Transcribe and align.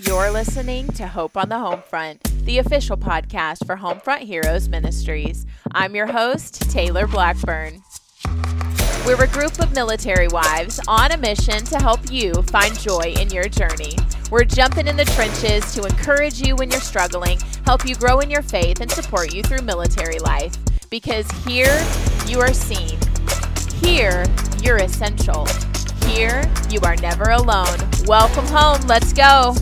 You're 0.00 0.30
listening 0.30 0.86
to 0.92 1.08
Hope 1.08 1.36
on 1.36 1.48
the 1.48 1.56
Homefront, 1.56 2.44
the 2.44 2.58
official 2.58 2.96
podcast 2.96 3.66
for 3.66 3.76
Homefront 3.76 4.20
Heroes 4.20 4.68
Ministries. 4.68 5.44
I'm 5.72 5.96
your 5.96 6.06
host, 6.06 6.70
Taylor 6.70 7.08
Blackburn. 7.08 7.82
We're 9.04 9.24
a 9.24 9.26
group 9.26 9.58
of 9.58 9.74
military 9.74 10.28
wives 10.28 10.78
on 10.86 11.10
a 11.10 11.16
mission 11.16 11.64
to 11.64 11.78
help 11.78 12.12
you 12.12 12.32
find 12.44 12.78
joy 12.78 13.12
in 13.18 13.30
your 13.30 13.48
journey. 13.48 13.96
We're 14.30 14.44
jumping 14.44 14.86
in 14.86 14.96
the 14.96 15.04
trenches 15.04 15.74
to 15.74 15.82
encourage 15.82 16.40
you 16.40 16.54
when 16.54 16.70
you're 16.70 16.80
struggling, 16.80 17.40
help 17.64 17.84
you 17.84 17.96
grow 17.96 18.20
in 18.20 18.30
your 18.30 18.42
faith, 18.42 18.80
and 18.80 18.88
support 18.88 19.34
you 19.34 19.42
through 19.42 19.62
military 19.62 20.20
life. 20.20 20.54
Because 20.90 21.28
here 21.44 21.76
you 22.24 22.38
are 22.38 22.54
seen, 22.54 23.00
here 23.82 24.24
you're 24.62 24.76
essential, 24.76 25.48
here 26.08 26.42
you 26.70 26.80
are 26.82 26.96
never 26.96 27.30
alone. 27.30 27.78
Welcome 28.06 28.46
home. 28.46 28.80
Let's 28.86 29.12
go. 29.12 29.54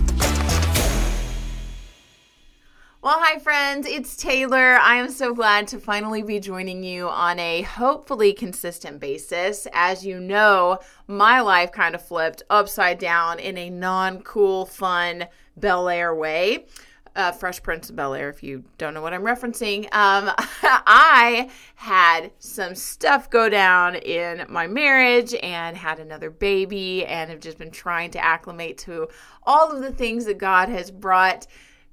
Well, 3.02 3.20
hi, 3.20 3.38
friends. 3.38 3.86
It's 3.86 4.16
Taylor. 4.16 4.76
I 4.76 4.96
am 4.96 5.10
so 5.10 5.32
glad 5.32 5.68
to 5.68 5.78
finally 5.78 6.22
be 6.22 6.40
joining 6.40 6.82
you 6.82 7.08
on 7.08 7.38
a 7.38 7.62
hopefully 7.62 8.32
consistent 8.32 8.98
basis. 8.98 9.68
As 9.72 10.04
you 10.04 10.18
know, 10.18 10.80
my 11.06 11.40
life 11.40 11.70
kind 11.70 11.94
of 11.94 12.02
flipped 12.02 12.42
upside 12.50 12.98
down 12.98 13.38
in 13.38 13.56
a 13.56 13.70
non 13.70 14.22
cool, 14.22 14.66
fun 14.66 15.28
Bel 15.56 15.88
Air 15.88 16.14
way. 16.14 16.66
Uh, 17.16 17.32
Fresh 17.32 17.62
Prince 17.62 17.88
of 17.88 17.96
Bel 17.96 18.12
Air, 18.14 18.28
if 18.28 18.42
you 18.42 18.62
don't 18.76 18.92
know 18.92 19.00
what 19.00 19.14
I'm 19.14 19.22
referencing. 19.22 19.84
Um, 19.94 20.30
I 20.62 21.50
had 21.76 22.30
some 22.38 22.74
stuff 22.74 23.30
go 23.30 23.48
down 23.48 23.96
in 23.96 24.44
my 24.50 24.66
marriage 24.66 25.34
and 25.42 25.78
had 25.78 25.98
another 25.98 26.28
baby 26.28 27.06
and 27.06 27.30
have 27.30 27.40
just 27.40 27.56
been 27.56 27.70
trying 27.70 28.10
to 28.10 28.22
acclimate 28.22 28.76
to 28.78 29.08
all 29.44 29.72
of 29.72 29.82
the 29.82 29.92
things 29.92 30.26
that 30.26 30.36
God 30.36 30.68
has 30.68 30.90
brought 30.90 31.46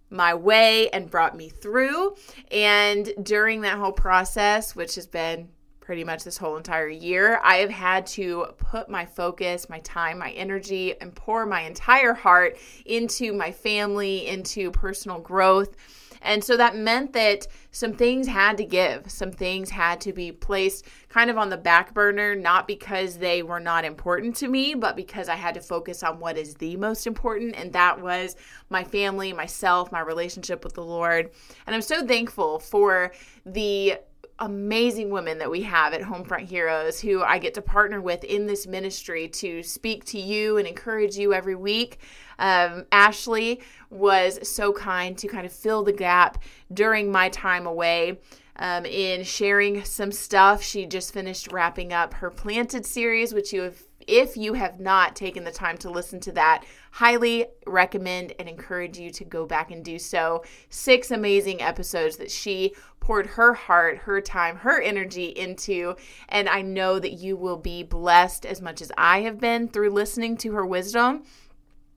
my 0.09 0.33
way 0.33 0.89
and 0.89 1.09
brought 1.09 1.35
me 1.35 1.49
through. 1.49 2.15
And 2.51 3.13
during 3.21 3.61
that 3.61 3.77
whole 3.77 3.91
process, 3.91 4.75
which 4.75 4.95
has 4.95 5.07
been 5.07 5.49
pretty 5.83 6.03
much 6.03 6.23
this 6.23 6.37
whole 6.37 6.55
entire 6.57 6.87
year, 6.87 7.39
I 7.43 7.57
have 7.57 7.69
had 7.69 8.05
to 8.07 8.47
put 8.57 8.89
my 8.89 9.05
focus, 9.05 9.69
my 9.69 9.79
time, 9.79 10.17
my 10.17 10.31
energy, 10.31 10.99
and 10.99 11.13
pour 11.13 11.45
my 11.45 11.61
entire 11.61 12.13
heart 12.13 12.57
into 12.85 13.33
my 13.33 13.51
family, 13.51 14.27
into 14.27 14.71
personal 14.71 15.19
growth 15.19 15.75
and 16.23 16.43
so 16.43 16.55
that 16.57 16.75
meant 16.75 17.13
that 17.13 17.47
some 17.71 17.93
things 17.93 18.27
had 18.27 18.57
to 18.57 18.63
give, 18.63 19.11
some 19.11 19.31
things 19.31 19.69
had 19.69 19.99
to 20.01 20.13
be 20.13 20.31
placed 20.31 20.85
kind 21.09 21.29
of 21.29 21.37
on 21.37 21.49
the 21.49 21.57
back 21.57 21.93
burner, 21.93 22.33
not 22.33 22.65
because 22.65 23.17
they 23.17 23.43
were 23.43 23.59
not 23.59 23.83
important 23.83 24.35
to 24.37 24.47
me, 24.47 24.73
but 24.73 24.95
because 24.95 25.27
I 25.27 25.35
had 25.35 25.53
to 25.55 25.61
focus 25.61 26.01
on 26.01 26.19
what 26.19 26.37
is 26.37 26.55
the 26.55 26.77
most 26.77 27.05
important. 27.05 27.55
And 27.55 27.73
that 27.73 28.01
was 28.01 28.37
my 28.69 28.83
family, 28.83 29.33
myself, 29.33 29.91
my 29.91 29.99
relationship 29.99 30.63
with 30.63 30.73
the 30.73 30.83
Lord. 30.83 31.29
And 31.67 31.75
I'm 31.75 31.81
so 31.81 32.07
thankful 32.07 32.59
for 32.59 33.11
the 33.45 33.97
amazing 34.43 35.09
women 35.09 35.37
that 35.37 35.49
we 35.49 35.61
have 35.61 35.93
at 35.93 36.01
Homefront 36.01 36.47
Heroes 36.47 36.99
who 36.99 37.23
I 37.23 37.39
get 37.39 37.53
to 37.53 37.61
partner 37.61 38.01
with 38.01 38.25
in 38.25 38.45
this 38.45 38.67
ministry 38.67 39.29
to 39.29 39.63
speak 39.63 40.03
to 40.05 40.19
you 40.19 40.57
and 40.57 40.67
encourage 40.67 41.17
you 41.17 41.33
every 41.33 41.55
week. 41.55 41.99
Um, 42.39 42.85
Ashley 42.91 43.61
was 43.89 44.45
so 44.47 44.73
kind 44.73 45.17
to 45.17 45.27
kind 45.27 45.45
of 45.45 45.53
fill 45.53 45.83
the 45.83 45.93
gap 45.93 46.43
during 46.73 47.11
my 47.11 47.29
time 47.29 47.65
away. 47.65 48.19
Um, 48.55 48.85
in 48.85 49.23
sharing 49.23 49.83
some 49.83 50.11
stuff. 50.11 50.61
She 50.61 50.85
just 50.85 51.11
finished 51.11 51.51
wrapping 51.51 51.91
up 51.91 52.13
her 52.13 52.29
Planted 52.29 52.85
series, 52.85 53.33
which 53.33 53.51
you 53.51 53.63
have, 53.63 53.81
if 54.07 54.37
you 54.37 54.53
have 54.53 54.79
not 54.79 55.15
taken 55.15 55.43
the 55.43 55.51
time 55.51 55.77
to 55.79 55.89
listen 55.89 56.19
to 56.21 56.31
that, 56.33 56.63
highly 56.91 57.45
recommend 57.65 58.33
and 58.39 58.47
encourage 58.47 58.97
you 58.97 59.09
to 59.11 59.23
go 59.23 59.45
back 59.45 59.71
and 59.71 59.83
do 59.83 59.97
so. 59.99 60.43
Six 60.69 61.11
amazing 61.11 61.61
episodes 61.61 62.17
that 62.17 62.31
she 62.31 62.73
poured 62.99 63.27
her 63.27 63.53
heart, 63.53 63.97
her 63.99 64.21
time, 64.21 64.57
her 64.57 64.81
energy 64.81 65.25
into. 65.25 65.95
And 66.29 66.47
I 66.47 66.61
know 66.61 66.99
that 66.99 67.13
you 67.13 67.35
will 67.35 67.57
be 67.57 67.83
blessed 67.83 68.45
as 68.45 68.61
much 68.61 68.81
as 68.81 68.91
I 68.97 69.21
have 69.21 69.39
been 69.39 69.67
through 69.67 69.89
listening 69.89 70.37
to 70.37 70.53
her 70.53 70.65
wisdom. 70.65 71.23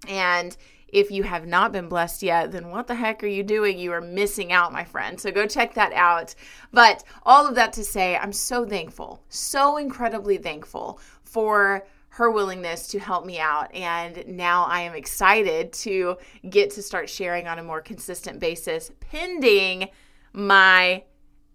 And 0.08 0.56
if 0.88 1.10
you 1.10 1.24
have 1.24 1.46
not 1.46 1.72
been 1.72 1.88
blessed 1.88 2.22
yet, 2.22 2.52
then 2.52 2.70
what 2.70 2.86
the 2.86 2.94
heck 2.94 3.22
are 3.22 3.28
you 3.28 3.42
doing? 3.42 3.78
You 3.78 3.92
are 3.92 4.00
missing 4.00 4.52
out, 4.52 4.72
my 4.72 4.84
friend. 4.84 5.20
So 5.20 5.30
go 5.30 5.46
check 5.46 5.74
that 5.74 5.92
out. 5.92 6.34
But 6.72 7.04
all 7.24 7.46
of 7.46 7.54
that 7.56 7.72
to 7.74 7.84
say, 7.84 8.16
I'm 8.16 8.32
so 8.32 8.64
thankful, 8.64 9.22
so 9.28 9.76
incredibly 9.76 10.38
thankful 10.38 11.00
for 11.22 11.86
her 12.16 12.30
willingness 12.30 12.88
to 12.88 12.98
help 12.98 13.26
me 13.26 13.38
out. 13.38 13.72
And 13.74 14.26
now 14.26 14.64
I 14.64 14.80
am 14.80 14.94
excited 14.94 15.70
to 15.74 16.16
get 16.48 16.70
to 16.70 16.82
start 16.82 17.10
sharing 17.10 17.46
on 17.46 17.58
a 17.58 17.62
more 17.62 17.82
consistent 17.82 18.40
basis, 18.40 18.90
pending 19.00 19.90
my 20.32 21.04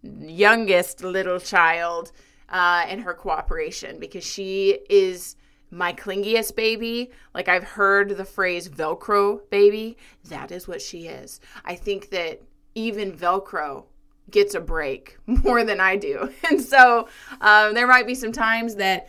youngest 0.04 1.04
little 1.04 1.40
child 1.40 2.12
uh, 2.50 2.86
and 2.88 3.02
her 3.02 3.16
cooperation 3.16 4.00
because 4.00 4.24
she 4.24 4.78
is 4.88 5.36
my 5.72 5.94
clingiest 5.94 6.56
baby. 6.56 7.10
Like 7.34 7.48
I've 7.48 7.64
heard 7.64 8.16
the 8.16 8.26
phrase 8.26 8.70
Velcro 8.70 9.40
baby. 9.50 9.98
That 10.26 10.52
is 10.52 10.68
what 10.68 10.80
she 10.80 11.08
is. 11.08 11.40
I 11.66 11.74
think 11.74 12.12
that 12.12 12.40
even 12.76 13.14
Velcro 13.14 13.86
gets 14.30 14.54
a 14.54 14.62
break 14.62 15.18
more 15.26 15.64
than 15.64 15.80
I 15.80 15.96
do. 15.96 16.32
And 16.52 16.62
so 16.62 17.08
um, 17.40 17.74
there 17.74 17.88
might 17.88 18.06
be 18.06 18.14
some 18.14 18.32
times 18.32 18.76
that 18.76 19.08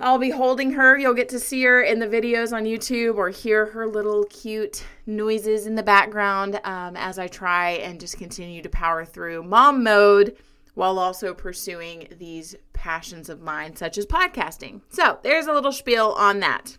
I'll 0.00 0.18
be 0.18 0.30
holding 0.30 0.72
her. 0.72 0.96
You'll 0.96 1.14
get 1.14 1.28
to 1.30 1.40
see 1.40 1.62
her 1.64 1.82
in 1.82 1.98
the 1.98 2.06
videos 2.06 2.52
on 2.52 2.64
YouTube 2.64 3.16
or 3.16 3.30
hear 3.30 3.66
her 3.66 3.86
little 3.86 4.24
cute 4.24 4.84
noises 5.06 5.66
in 5.66 5.74
the 5.74 5.82
background 5.82 6.60
um, 6.64 6.96
as 6.96 7.18
I 7.18 7.26
try 7.26 7.70
and 7.70 7.98
just 7.98 8.16
continue 8.16 8.62
to 8.62 8.68
power 8.68 9.04
through 9.04 9.42
mom 9.42 9.82
mode 9.82 10.36
while 10.74 11.00
also 11.00 11.34
pursuing 11.34 12.06
these 12.18 12.54
passions 12.72 13.28
of 13.28 13.40
mine, 13.40 13.74
such 13.74 13.98
as 13.98 14.06
podcasting. 14.06 14.80
So 14.88 15.18
there's 15.24 15.46
a 15.46 15.52
little 15.52 15.72
spiel 15.72 16.14
on 16.16 16.38
that. 16.40 16.78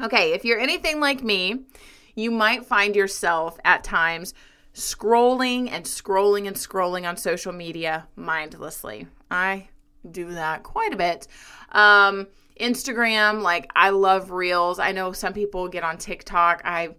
Okay, 0.00 0.32
if 0.32 0.44
you're 0.44 0.58
anything 0.58 1.00
like 1.00 1.22
me, 1.22 1.66
you 2.14 2.30
might 2.30 2.64
find 2.64 2.96
yourself 2.96 3.58
at 3.64 3.84
times 3.84 4.32
scrolling 4.72 5.68
and 5.70 5.84
scrolling 5.84 6.46
and 6.46 6.56
scrolling 6.56 7.06
on 7.06 7.16
social 7.18 7.52
media 7.52 8.08
mindlessly. 8.16 9.08
I 9.30 9.68
do 10.10 10.32
that 10.32 10.62
quite 10.62 10.92
a 10.92 10.96
bit. 10.96 11.28
Um, 11.72 12.26
Instagram, 12.60 13.42
like 13.42 13.70
I 13.74 13.90
love 13.90 14.30
reels. 14.30 14.78
I 14.78 14.92
know 14.92 15.12
some 15.12 15.32
people 15.32 15.68
get 15.68 15.84
on 15.84 15.98
TikTok. 15.98 16.62
I 16.64 16.96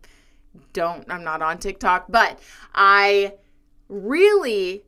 don't, 0.73 1.09
I'm 1.11 1.23
not 1.23 1.41
on 1.41 1.57
TikTok, 1.57 2.05
but 2.09 2.39
I 2.73 3.33
really 3.87 4.85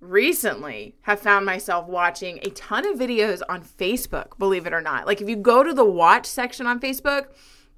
recently 0.00 0.96
have 1.02 1.20
found 1.20 1.44
myself 1.44 1.86
watching 1.86 2.38
a 2.42 2.50
ton 2.50 2.86
of 2.86 2.98
videos 2.98 3.42
on 3.48 3.62
Facebook, 3.62 4.38
believe 4.38 4.66
it 4.66 4.72
or 4.72 4.80
not. 4.80 5.06
Like 5.06 5.20
if 5.20 5.28
you 5.28 5.36
go 5.36 5.62
to 5.62 5.74
the 5.74 5.84
watch 5.84 6.26
section 6.26 6.66
on 6.66 6.80
Facebook, 6.80 7.26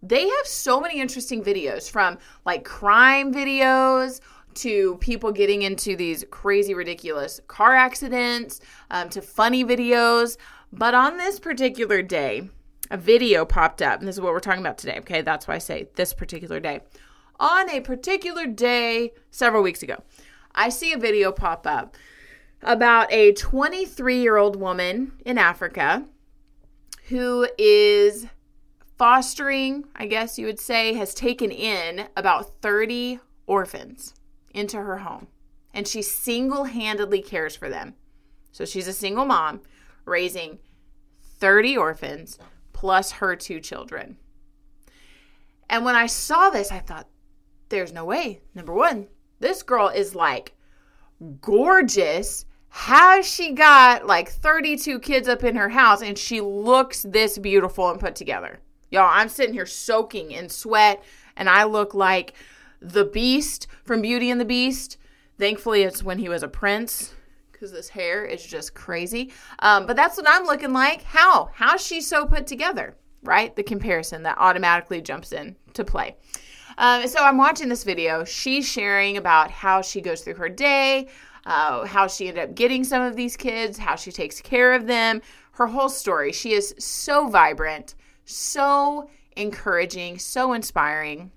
they 0.03 0.23
have 0.29 0.47
so 0.47 0.81
many 0.81 1.01
interesting 1.01 1.43
videos 1.43 1.91
from 1.91 2.19
like 2.45 2.65
crime 2.65 3.33
videos 3.33 4.21
to 4.57 4.97
people 4.97 5.33
getting 5.33 5.63
into 5.63 5.97
these 5.97 6.25
crazy, 6.31 6.75
ridiculous 6.75 7.41
car 7.47 7.75
accidents, 7.75 8.61
um, 8.91 9.09
to 9.11 9.23
funny 9.23 9.65
videos. 9.65 10.37
But 10.73 10.95
on 10.95 11.17
this 11.17 11.39
particular 11.39 12.03
day, 12.03 12.49
a 12.91 12.97
video 12.97 13.45
popped 13.45 13.83
up, 13.83 13.99
and 13.99 14.09
this 14.09 14.17
is 14.17 14.21
what 14.21 14.33
we're 14.33 14.41
talking 14.41 14.61
about 14.61 14.79
today. 14.79 14.99
Okay, 14.99 15.23
that's 15.23 15.49
why 15.49 15.55
I 15.55 15.59
say 15.59 15.89
this 15.95 16.13
particular 16.13 16.61
day. 16.61 16.81
On 17.41 17.71
a 17.71 17.81
particular 17.81 18.47
day 18.47 19.13
several 19.31 19.63
weeks 19.63 19.83
ago, 19.83 20.03
I 20.55 20.69
see 20.69 20.93
a 20.93 20.99
video 20.99 21.33
pop 21.33 21.67
up 21.67 21.97
about 22.63 23.11
a 23.13 23.33
23 23.33 24.21
year 24.21 24.37
old 24.37 24.57
woman 24.57 25.13
in 25.25 25.39
Africa 25.39 26.05
who 27.09 27.49
is 27.59 28.27
fostering, 28.97 29.85
I 29.97 30.07
guess 30.07 30.39
you 30.39 30.47
would 30.47 30.61
say, 30.61 30.95
has 30.95 31.15
taken 31.15 31.51
in 31.51 32.07
about 32.17 32.61
30 32.63 33.19
orphans 33.47 34.15
into 34.53 34.79
her 34.79 34.99
home. 34.99 35.29
And 35.75 35.89
she 35.89 36.03
single 36.03 36.65
handedly 36.65 37.23
cares 37.23 37.57
for 37.57 37.69
them. 37.69 37.95
So 38.51 38.65
she's 38.65 38.87
a 38.87 38.93
single 38.93 39.25
mom 39.25 39.61
raising 40.05 40.59
30 41.39 41.77
orphans 41.77 42.39
plus 42.73 43.13
her 43.13 43.35
two 43.37 43.61
children. 43.61 44.17
And 45.71 45.85
when 45.85 45.95
I 45.95 46.07
saw 46.07 46.51
this, 46.51 46.71
I 46.71 46.81
thought, 46.81 47.09
there's 47.71 47.93
no 47.93 48.05
way. 48.05 48.43
Number 48.55 48.75
one, 48.75 49.09
this 49.41 49.63
girl 49.63 49.89
is 49.89 50.15
like 50.15 50.55
gorgeous 51.41 52.45
has 52.75 53.29
she 53.29 53.53
got 53.53 54.07
like 54.07 54.31
32 54.31 54.99
kids 55.01 55.29
up 55.29 55.45
in 55.45 55.57
her 55.57 55.69
house 55.69 56.01
and 56.01 56.17
she 56.17 56.41
looks 56.41 57.03
this 57.03 57.37
beautiful 57.37 57.91
and 57.91 58.01
put 58.01 58.17
together? 58.17 58.61
Y'all, 58.91 59.11
I'm 59.13 59.29
sitting 59.29 59.53
here 59.53 59.67
soaking 59.67 60.31
in 60.31 60.49
sweat 60.49 61.05
and 61.37 61.51
I 61.51 61.65
look 61.65 61.93
like 61.93 62.33
the 62.83 63.05
beast 63.05 63.67
from 63.85 64.03
Beauty 64.03 64.31
and 64.31 64.41
the 64.41 64.45
Beast. 64.45 64.99
Thankfully, 65.39 65.83
it's 65.83 66.03
when 66.03 66.19
he 66.19 66.29
was 66.29 66.43
a 66.43 66.49
prince 66.49 67.15
because 67.51 67.73
this 67.73 67.89
hair 67.89 68.25
is 68.25 68.45
just 68.45 68.75
crazy. 68.75 69.33
Um, 69.61 69.87
but 69.87 69.97
that's 69.97 70.17
what 70.17 70.29
I'm 70.29 70.45
looking 70.45 70.73
like. 70.73 71.03
How? 71.05 71.51
How's 71.55 71.85
she 71.85 72.01
so 72.01 72.27
put 72.27 72.47
together? 72.47 72.97
Right? 73.23 73.55
The 73.55 73.63
comparison 73.63 74.25
that 74.25 74.39
automatically 74.39 75.01
jumps 75.01 75.33
in 75.33 75.57
to 75.75 75.85
play. 75.85 76.17
Um, 76.77 77.07
so 77.07 77.23
I'm 77.23 77.37
watching 77.37 77.69
this 77.69 77.85
video. 77.85 78.25
She's 78.25 78.67
sharing 78.67 79.17
about 79.17 79.51
how 79.51 79.83
she 79.83 80.01
goes 80.01 80.23
through 80.23 80.35
her 80.35 80.49
day, 80.49 81.09
uh, 81.47 81.87
how 81.87 82.09
she 82.09 82.29
ended 82.29 82.43
up 82.43 82.55
getting 82.55 82.83
some 82.83 83.03
of 83.03 83.15
these 83.15 83.37
kids, 83.37 83.79
how 83.79 83.95
she 83.95 84.11
takes 84.11 84.41
care 84.41 84.73
of 84.73 84.87
them, 84.87 85.23
her 85.53 85.67
whole 85.67 85.89
story. 85.89 86.33
She 86.33 86.53
is 86.53 86.75
so 86.79 87.29
vibrant, 87.29 87.95
so 88.25 89.09
encouraging, 89.37 90.19
so 90.19 90.53
inspiring. 90.53 91.31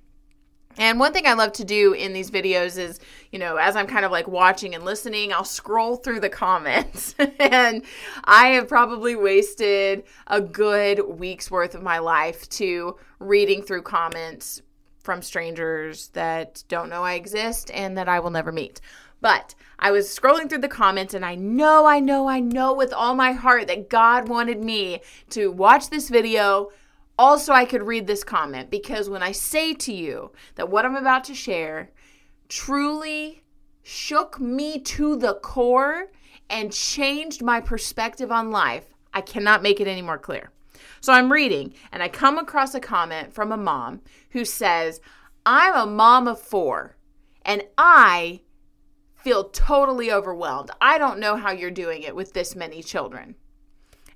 And 0.77 1.00
one 1.00 1.13
thing 1.13 1.25
I 1.25 1.33
love 1.33 1.54
to 1.54 1.63
do 1.63 1.94
in 1.94 2.13
these 2.13 2.30
videos 2.30 2.77
is, 2.77 3.00
you 3.31 3.39
know, 3.39 3.56
as 3.56 3.75
I'm 3.75 3.88
kind 3.88 4.06
of 4.06 4.12
like 4.12 4.27
watching 4.27 4.75
and 4.75 4.83
listening, 4.83 5.31
I'll 5.31 5.45
scroll 5.45 5.95
through 5.95 6.19
the 6.19 6.30
comments. 6.30 7.16
and 7.39 7.83
I 8.24 8.48
have 8.50 8.68
probably 8.68 9.16
wasted 9.16 10.04
a 10.27 10.42
good 10.42 11.01
week's 11.07 11.50
worth 11.50 11.75
of 11.75 11.83
my 11.83 12.00
life 12.00 12.48
to 12.50 12.98
reading 13.19 13.62
through 13.62 13.83
comments 13.83 14.62
from 15.00 15.22
strangers 15.22 16.07
that 16.10 16.63
don't 16.68 16.89
know 16.89 17.04
I 17.04 17.13
exist 17.13 17.69
and 17.74 17.98
that 17.98 18.10
I 18.10 18.19
will 18.19 18.31
never 18.31 18.51
meet. 18.51 18.81
But 19.22 19.56
I 19.80 19.92
was 19.92 20.07
scrolling 20.07 20.50
through 20.50 20.60
the 20.60 20.68
comments 20.68 21.13
and 21.13 21.25
I 21.25 21.36
know, 21.36 21.86
I 21.86 22.00
know, 22.00 22.27
I 22.27 22.39
know 22.39 22.74
with 22.74 22.92
all 22.92 23.16
my 23.16 23.31
heart 23.31 23.68
that 23.68 23.89
God 23.89 24.27
wanted 24.27 24.63
me 24.63 25.01
to 25.30 25.51
watch 25.51 25.89
this 25.89 26.10
video 26.10 26.69
also, 27.18 27.54
I 27.54 27.66
could 27.66 27.84
read 27.84 28.08
this 28.08 28.24
comment 28.24 28.70
because 28.70 29.10
when 29.10 29.24
I 29.24 29.32
say 29.32 29.74
to 29.74 29.94
you 29.94 30.32
that 30.56 30.70
what 30.70 30.86
I'm 30.86 30.96
about 30.96 31.24
to 31.26 31.36
share 31.36 31.92
truly 32.50 33.44
shook 33.84 34.40
me 34.40 34.80
to 34.80 35.16
the 35.16 35.36
core 35.36 36.08
and 36.50 36.74
changed 36.74 37.42
my 37.42 37.62
perspective 37.62 38.32
on 38.32 38.52
life, 38.52 38.94
I 39.14 39.22
cannot 39.22 39.64
make 39.64 39.80
it 39.80 39.88
any 39.88 40.02
more 40.02 40.18
clear. 40.18 40.52
So 41.00 41.14
I'm 41.14 41.32
reading 41.32 41.74
and 41.92 42.04
I 42.04 42.10
come 42.10 42.38
across 42.38 42.76
a 42.76 42.80
comment 42.80 43.34
from 43.34 43.52
a 43.52 43.58
mom 43.58 44.02
who 44.32 44.44
says, 44.44 45.00
I'm 45.46 45.74
a 45.74 45.86
mom 45.90 46.28
of 46.28 46.40
four 46.40 46.98
and 47.44 47.64
I 47.78 48.42
feel 49.16 49.46
totally 49.46 50.12
overwhelmed. 50.12 50.72
I 50.82 50.98
don't 50.98 51.20
know 51.20 51.36
how 51.36 51.52
you're 51.52 51.72
doing 51.72 52.02
it 52.02 52.16
with 52.16 52.34
this 52.34 52.56
many 52.56 52.84
children. 52.84 53.36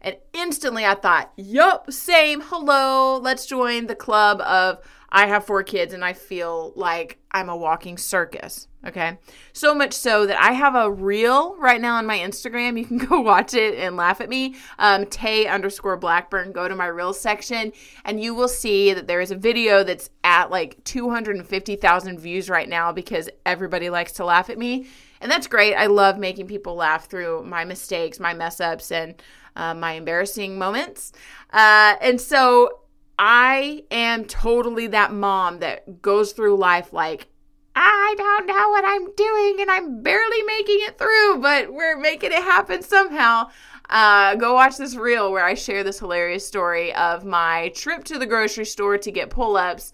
And 0.02 0.18
instantly 0.34 0.86
I 0.86 0.96
thought, 0.96 1.32
yup, 1.36 1.92
same. 1.92 2.42
Hello. 2.42 3.18
Let's 3.18 3.46
join 3.46 3.88
the 3.88 3.96
club 3.96 4.42
of 4.42 4.80
I 5.12 5.28
have 5.28 5.46
four 5.46 5.64
kids 5.64 5.94
and 5.94 6.06
I 6.06 6.14
feel 6.14 6.72
like 6.76 7.18
I'm 7.32 7.50
a 7.50 7.58
walking 7.58 7.98
circus. 7.98 8.68
Okay. 8.86 9.18
So 9.52 9.76
much 9.76 9.94
so 9.94 10.26
that 10.26 10.40
I 10.42 10.54
have 10.54 10.76
a 10.76 10.90
reel 10.90 11.58
right 11.58 11.82
now 11.82 11.96
on 11.96 12.06
my 12.06 12.18
Instagram. 12.18 12.78
You 12.78 12.86
can 12.86 12.98
go 13.10 13.20
watch 13.20 13.54
it 13.54 13.76
and 13.76 13.98
laugh 13.98 14.22
at 14.22 14.30
me. 14.30 14.56
Um, 14.78 15.06
Tay 15.06 15.48
underscore 15.48 15.98
Blackburn. 15.98 16.54
Go 16.54 16.68
to 16.68 16.76
my 16.76 16.86
reel 16.86 17.14
section 17.14 17.74
and 18.06 18.22
you 18.22 18.34
will 18.34 18.48
see 18.48 18.94
that 18.94 19.08
there 19.08 19.20
is 19.20 19.32
a 19.32 19.36
video 19.36 19.84
that's 19.84 20.10
at 20.24 20.50
like 20.50 20.82
250,000 20.86 22.20
views 22.20 22.50
right 22.50 22.70
now 22.70 22.92
because 22.92 23.30
everybody 23.46 23.90
likes 23.90 24.14
to 24.14 24.26
laugh 24.26 24.50
at 24.50 24.58
me. 24.58 24.88
And 25.22 25.32
that's 25.32 25.48
great. 25.48 25.76
I 25.76 25.88
love 25.88 26.18
making 26.18 26.48
people 26.48 26.76
laugh 26.76 27.10
through 27.10 27.44
my 27.44 27.66
mistakes, 27.66 28.20
my 28.20 28.34
mess 28.34 28.60
ups, 28.60 28.92
and 28.92 29.22
uh, 29.56 29.74
my 29.74 29.94
embarrassing 29.94 30.58
moments. 30.58 31.12
Uh, 31.52 31.96
and 32.02 32.20
so 32.22 32.80
I 33.18 33.84
am 33.92 34.26
totally 34.26 34.88
that 34.88 35.12
mom 35.14 35.60
that 35.60 36.02
goes 36.02 36.32
through 36.32 36.56
life 36.56 36.94
like, 36.94 37.28
I 37.76 38.16
don't 38.18 38.46
know 38.46 38.70
what 38.70 38.84
I'm 38.86 39.14
doing 39.16 39.58
and 39.62 39.70
I'm 39.70 40.02
barely 40.02 40.44
making 40.44 40.80
it 40.82 40.98
through, 40.98 41.42
but 41.42 41.74
we're 41.74 41.98
making 41.98 42.32
it 42.32 42.44
happen 42.44 42.82
somehow. 42.82 43.50
Uh, 43.90 44.36
go 44.36 44.54
watch 44.54 44.78
this 44.78 44.96
reel 44.96 45.32
where 45.32 45.44
I 45.44 45.54
share 45.54 45.84
this 45.84 46.00
hilarious 46.00 46.46
story 46.46 46.94
of 46.94 47.26
my 47.26 47.72
trip 47.76 48.04
to 48.06 48.20
the 48.20 48.26
grocery 48.26 48.66
store 48.66 48.98
to 48.98 49.12
get 49.12 49.30
pull 49.30 49.58
ups, 49.58 49.94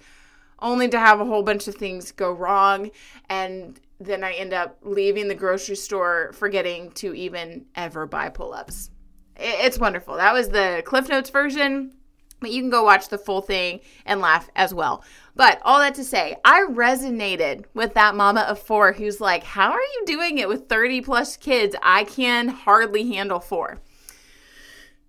only 0.59 0.87
to 0.89 0.99
have 0.99 1.19
a 1.19 1.25
whole 1.25 1.43
bunch 1.43 1.67
of 1.67 1.75
things 1.75 2.11
go 2.11 2.31
wrong. 2.31 2.91
And 3.29 3.79
then 3.99 4.23
I 4.23 4.33
end 4.33 4.53
up 4.53 4.77
leaving 4.81 5.27
the 5.27 5.35
grocery 5.35 5.75
store 5.75 6.31
forgetting 6.33 6.91
to 6.91 7.13
even 7.13 7.65
ever 7.75 8.05
buy 8.05 8.29
pull 8.29 8.53
ups. 8.53 8.89
It's 9.37 9.79
wonderful. 9.79 10.15
That 10.15 10.33
was 10.33 10.49
the 10.49 10.81
Cliff 10.85 11.09
Notes 11.09 11.29
version, 11.29 11.93
but 12.39 12.51
you 12.51 12.61
can 12.61 12.69
go 12.69 12.83
watch 12.83 13.09
the 13.09 13.17
full 13.17 13.41
thing 13.41 13.81
and 14.05 14.21
laugh 14.21 14.49
as 14.55 14.73
well. 14.73 15.03
But 15.35 15.61
all 15.63 15.79
that 15.79 15.95
to 15.95 16.03
say, 16.03 16.37
I 16.45 16.65
resonated 16.69 17.65
with 17.73 17.93
that 17.95 18.15
mama 18.15 18.41
of 18.41 18.59
four 18.59 18.93
who's 18.93 19.19
like, 19.19 19.43
How 19.43 19.71
are 19.71 19.79
you 19.79 20.03
doing 20.05 20.37
it 20.37 20.47
with 20.47 20.69
30 20.69 21.01
plus 21.01 21.37
kids? 21.37 21.75
I 21.81 22.05
can 22.05 22.47
hardly 22.47 23.13
handle 23.13 23.39
four. 23.39 23.81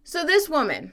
So, 0.02 0.24
this 0.24 0.48
woman 0.48 0.92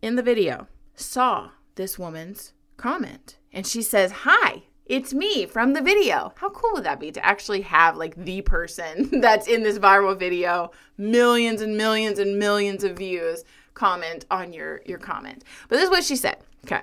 in 0.00 0.16
the 0.16 0.22
video 0.22 0.66
saw 0.94 1.50
this 1.74 1.98
woman's 1.98 2.52
comment 2.76 3.38
and 3.52 3.66
she 3.66 3.82
says, 3.82 4.12
Hi, 4.12 4.64
it's 4.92 5.14
me 5.14 5.46
from 5.46 5.72
the 5.72 5.80
video. 5.80 6.34
How 6.36 6.50
cool 6.50 6.74
would 6.74 6.84
that 6.84 7.00
be 7.00 7.10
to 7.12 7.24
actually 7.24 7.62
have 7.62 7.96
like 7.96 8.14
the 8.14 8.42
person 8.42 9.08
that's 9.22 9.48
in 9.48 9.62
this 9.62 9.78
viral 9.78 10.18
video, 10.18 10.70
millions 10.98 11.62
and 11.62 11.78
millions 11.78 12.18
and 12.18 12.38
millions 12.38 12.84
of 12.84 12.98
views 12.98 13.42
comment 13.72 14.26
on 14.30 14.52
your 14.52 14.82
your 14.84 14.98
comment. 14.98 15.44
But 15.70 15.76
this 15.76 15.86
is 15.86 15.90
what 15.90 16.04
she 16.04 16.14
said. 16.14 16.36
Okay. 16.66 16.82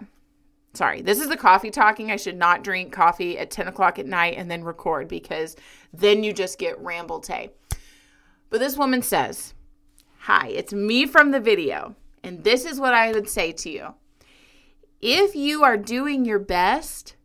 Sorry, 0.74 1.04
this 1.04 1.20
is 1.20 1.30
the 1.30 1.38
coffee 1.38 1.70
talking. 1.70 2.12
I 2.12 2.16
should 2.16 2.36
not 2.36 2.64
drink 2.64 2.92
coffee 2.92 3.38
at 3.38 3.52
10 3.52 3.68
o'clock 3.68 4.00
at 4.00 4.08
night 4.08 4.38
and 4.38 4.50
then 4.50 4.64
record 4.64 5.08
because 5.08 5.56
then 5.94 6.24
you 6.24 6.34
just 6.34 6.58
get 6.58 6.80
ramble 6.80 7.20
tay. 7.20 7.52
But 8.50 8.60
this 8.60 8.78
woman 8.78 9.04
says, 9.04 9.54
Hi, 10.22 10.48
it's 10.48 10.74
me 10.74 11.06
from 11.06 11.30
the 11.30 11.40
video. 11.40 11.96
And 12.24 12.44
this 12.44 12.66
is 12.66 12.80
what 12.80 12.96
I 12.96 13.12
would 13.12 13.30
say 13.30 13.52
to 13.52 13.70
you. 13.70 13.94
If 15.00 15.36
you 15.36 15.64
are 15.64 15.78
doing 15.78 16.26
your 16.26 16.40
best, 16.40 17.16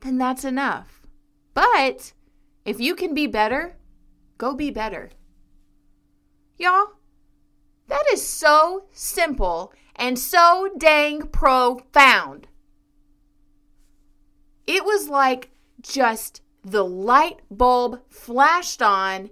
then 0.00 0.18
that's 0.18 0.44
enough. 0.44 1.02
But 1.54 2.12
if 2.64 2.80
you 2.80 2.94
can 2.94 3.14
be 3.14 3.26
better, 3.26 3.76
go 4.36 4.54
be 4.54 4.70
better. 4.70 5.10
Y'all, 6.56 6.94
that 7.88 8.04
is 8.12 8.26
so 8.26 8.84
simple 8.92 9.72
and 9.96 10.18
so 10.18 10.70
dang 10.78 11.22
profound. 11.28 12.46
It 14.66 14.84
was 14.84 15.08
like 15.08 15.50
just 15.80 16.42
the 16.62 16.84
light 16.84 17.40
bulb 17.50 18.00
flashed 18.08 18.82
on 18.82 19.30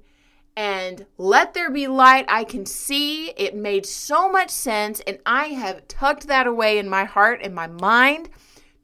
and 0.57 1.05
let 1.19 1.53
there 1.53 1.71
be 1.71 1.87
light. 1.87 2.25
I 2.29 2.45
can 2.45 2.65
see 2.65 3.29
it 3.31 3.55
made 3.55 3.85
so 3.85 4.33
much 4.33 4.49
sense, 4.49 5.01
and 5.07 5.19
I 5.27 5.49
have 5.49 5.87
tucked 5.87 6.29
that 6.29 6.47
away 6.47 6.79
in 6.79 6.89
my 6.89 7.05
heart 7.05 7.41
and 7.43 7.55
my 7.55 7.67
mind 7.67 8.31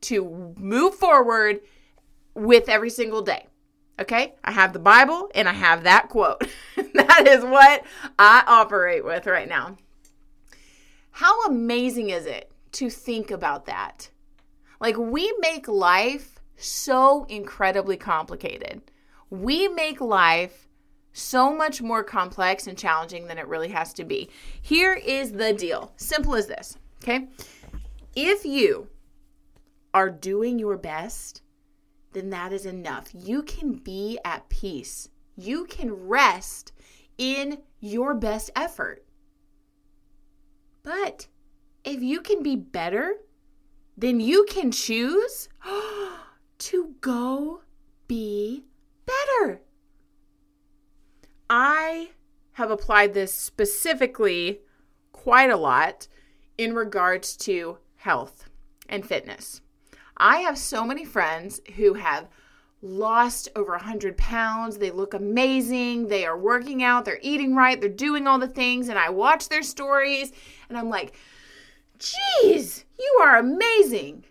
to 0.03 0.55
move 0.59 0.95
forward 0.95 1.61
with 2.35 2.69
every 2.69 2.91
single 2.91 3.23
day. 3.23 3.47
Okay? 4.01 4.35
I 4.43 4.53
have 4.53 4.73
the 4.73 4.79
Bible 4.79 5.31
and 5.35 5.49
I 5.49 5.53
have 5.53 5.85
that 5.85 6.09
quote. 6.09 6.43
that 6.95 7.27
is 7.27 7.45
what 7.45 7.85
I 8.19 8.45
operate 8.47 9.05
with 9.05 9.27
right 9.27 9.49
now. 9.49 9.77
How 11.11 11.45
amazing 11.47 12.11
is 12.11 12.27
it 12.27 12.51
to 12.73 12.89
think 12.89 13.31
about 13.31 13.67
that? 13.67 14.11
Like, 14.81 14.97
we 14.97 15.33
make 15.41 15.69
life 15.69 16.41
so 16.57 17.25
incredibly 17.25 17.97
complicated. 17.97 18.83
We 19.31 19.69
make 19.69 20.01
life 20.01 20.69
so 21.13 21.55
much 21.55 21.83
more 21.83 22.03
complex 22.03 22.67
and 22.67 22.77
challenging 22.77 23.27
than 23.27 23.39
it 23.39 23.47
really 23.47 23.69
has 23.69 23.93
to 23.95 24.05
be. 24.05 24.31
Here 24.61 24.95
is 24.95 25.33
the 25.33 25.53
deal 25.53 25.93
simple 25.97 26.35
as 26.35 26.47
this, 26.47 26.79
okay? 27.03 27.29
If 28.17 28.45
you 28.45 28.89
are 29.95 30.11
doing 30.11 30.59
your 30.59 30.79
best, 30.79 31.42
then 32.13 32.31
that 32.31 32.53
is 32.53 32.67
enough. 32.67 33.09
You 33.13 33.43
can 33.43 33.75
be 33.75 34.19
at 34.25 34.49
peace. 34.49 35.09
You 35.37 35.65
can 35.65 35.93
rest 35.93 36.73
in 37.19 37.59
your 37.81 38.15
best 38.15 38.51
effort. 38.55 39.05
But 40.83 41.29
if 41.85 42.03
you 42.03 42.21
can 42.21 42.43
be 42.43 42.57
better, 42.57 43.17
then 43.97 44.21
you 44.21 44.47
can 44.49 44.71
choose 44.71 45.49
to 46.59 46.95
go 47.01 47.61
be 48.09 48.65
better. 49.07 49.63
I 51.49 52.11
have 52.53 52.71
applied 52.71 53.15
this 53.15 53.33
specifically 53.33 54.61
quite 55.13 55.51
a 55.51 55.57
lot 55.57 56.09
in 56.59 56.75
regards 56.75 57.37
to 57.39 57.79
health 57.97 58.49
and 58.89 59.07
fitness. 59.07 59.61
I 60.25 60.37
have 60.43 60.57
so 60.57 60.85
many 60.85 61.05
friends 61.05 61.61
who 61.75 61.95
have 61.95 62.29
lost 62.81 63.49
over 63.57 63.73
100 63.73 64.17
pounds. 64.17 64.79
They 64.79 64.93
look 64.93 65.15
amazing. 65.15 66.07
They 66.07 66.25
are 66.25 66.39
working 66.39 66.85
out, 66.85 67.05
they're 67.05 67.19
eating 67.23 67.57
right, 67.57 67.81
they're 67.81 67.91
doing 67.91 68.29
all 68.29 68.39
the 68.39 68.47
things. 68.47 68.89
And 68.89 68.97
I 68.97 69.11
watch 69.11 69.49
their 69.49 69.65
stories 69.65 70.31
and 70.69 70.79
I'm 70.79 70.89
like, 70.89 71.17
geez, 71.99 72.85
you 72.97 73.19
are 73.21 73.39
amazing. 73.39 74.25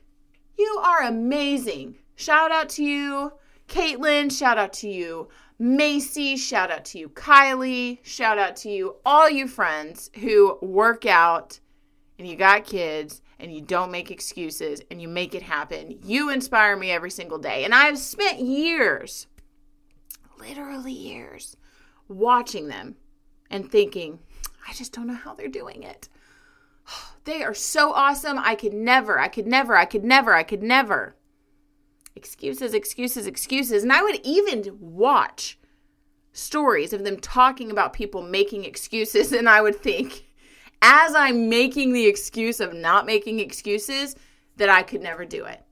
You 0.58 0.80
are 0.82 1.02
amazing. 1.02 1.98
Shout 2.16 2.54
out 2.54 2.70
to 2.70 2.86
you, 2.86 3.34
Caitlin. 3.68 4.32
Shout 4.32 4.58
out 4.58 4.72
to 4.74 4.90
you, 4.90 5.28
Macy. 5.60 6.38
Shout 6.38 6.72
out 6.72 6.86
to 6.86 7.00
you, 7.00 7.10
Kylie. 7.10 8.00
Shout 8.04 8.38
out 8.38 8.56
to 8.58 8.70
you, 8.70 8.96
all 9.06 9.30
you 9.30 9.46
friends 9.46 10.10
who 10.22 10.58
work 10.62 11.06
out 11.06 11.60
and 12.22 12.30
you 12.30 12.36
got 12.36 12.66
kids 12.66 13.24
and 13.40 13.52
you 13.52 13.62
don't 13.62 13.90
make 13.90 14.12
excuses 14.12 14.80
and 14.92 15.02
you 15.02 15.08
make 15.08 15.34
it 15.34 15.42
happen. 15.42 15.98
You 16.06 16.30
inspire 16.30 16.78
me 16.78 16.92
every 16.92 17.10
single 17.10 17.40
day. 17.40 17.64
And 17.66 17.74
I've 17.74 17.98
spent 17.98 18.40
years, 18.40 19.26
literally 20.40 20.94
years, 20.94 21.58
watching 22.08 22.68
them 22.68 22.96
and 23.50 23.72
thinking, 23.72 24.20
I 24.70 24.74
just 24.74 24.94
don't 24.94 25.08
know 25.08 25.16
how 25.16 25.34
they're 25.34 25.48
doing 25.48 25.82
it. 25.82 26.10
They 27.24 27.44
are 27.44 27.54
so 27.56 27.92
awesome. 27.94 28.38
I 28.40 28.54
could 28.56 28.74
never, 28.74 29.20
I 29.20 29.28
could 29.28 29.46
never, 29.48 29.76
I 29.76 29.86
could 29.86 30.04
never, 30.04 30.34
I 30.34 30.42
could 30.42 30.62
never. 30.64 31.16
Excuses, 32.16 32.74
excuses, 32.74 33.26
excuses. 33.26 33.82
And 33.82 33.94
I 33.94 34.02
would 34.02 34.20
even 34.24 34.78
watch 34.80 35.60
stories 36.34 36.94
of 36.94 37.04
them 37.04 37.18
talking 37.18 37.70
about 37.72 37.94
people 37.94 38.22
making 38.22 38.66
excuses. 38.66 39.32
And 39.38 39.48
I 39.50 39.62
would 39.62 39.76
think, 39.76 40.26
as 40.82 41.14
I'm 41.14 41.50
making 41.50 41.94
the 41.94 42.08
excuse 42.08 42.60
of 42.60 42.74
not 42.74 43.06
making 43.06 43.40
excuses, 43.40 44.16
that 44.58 44.70
I 44.70 44.84
could 44.84 45.02
never 45.02 45.26
do 45.26 45.46
it. 45.46 45.64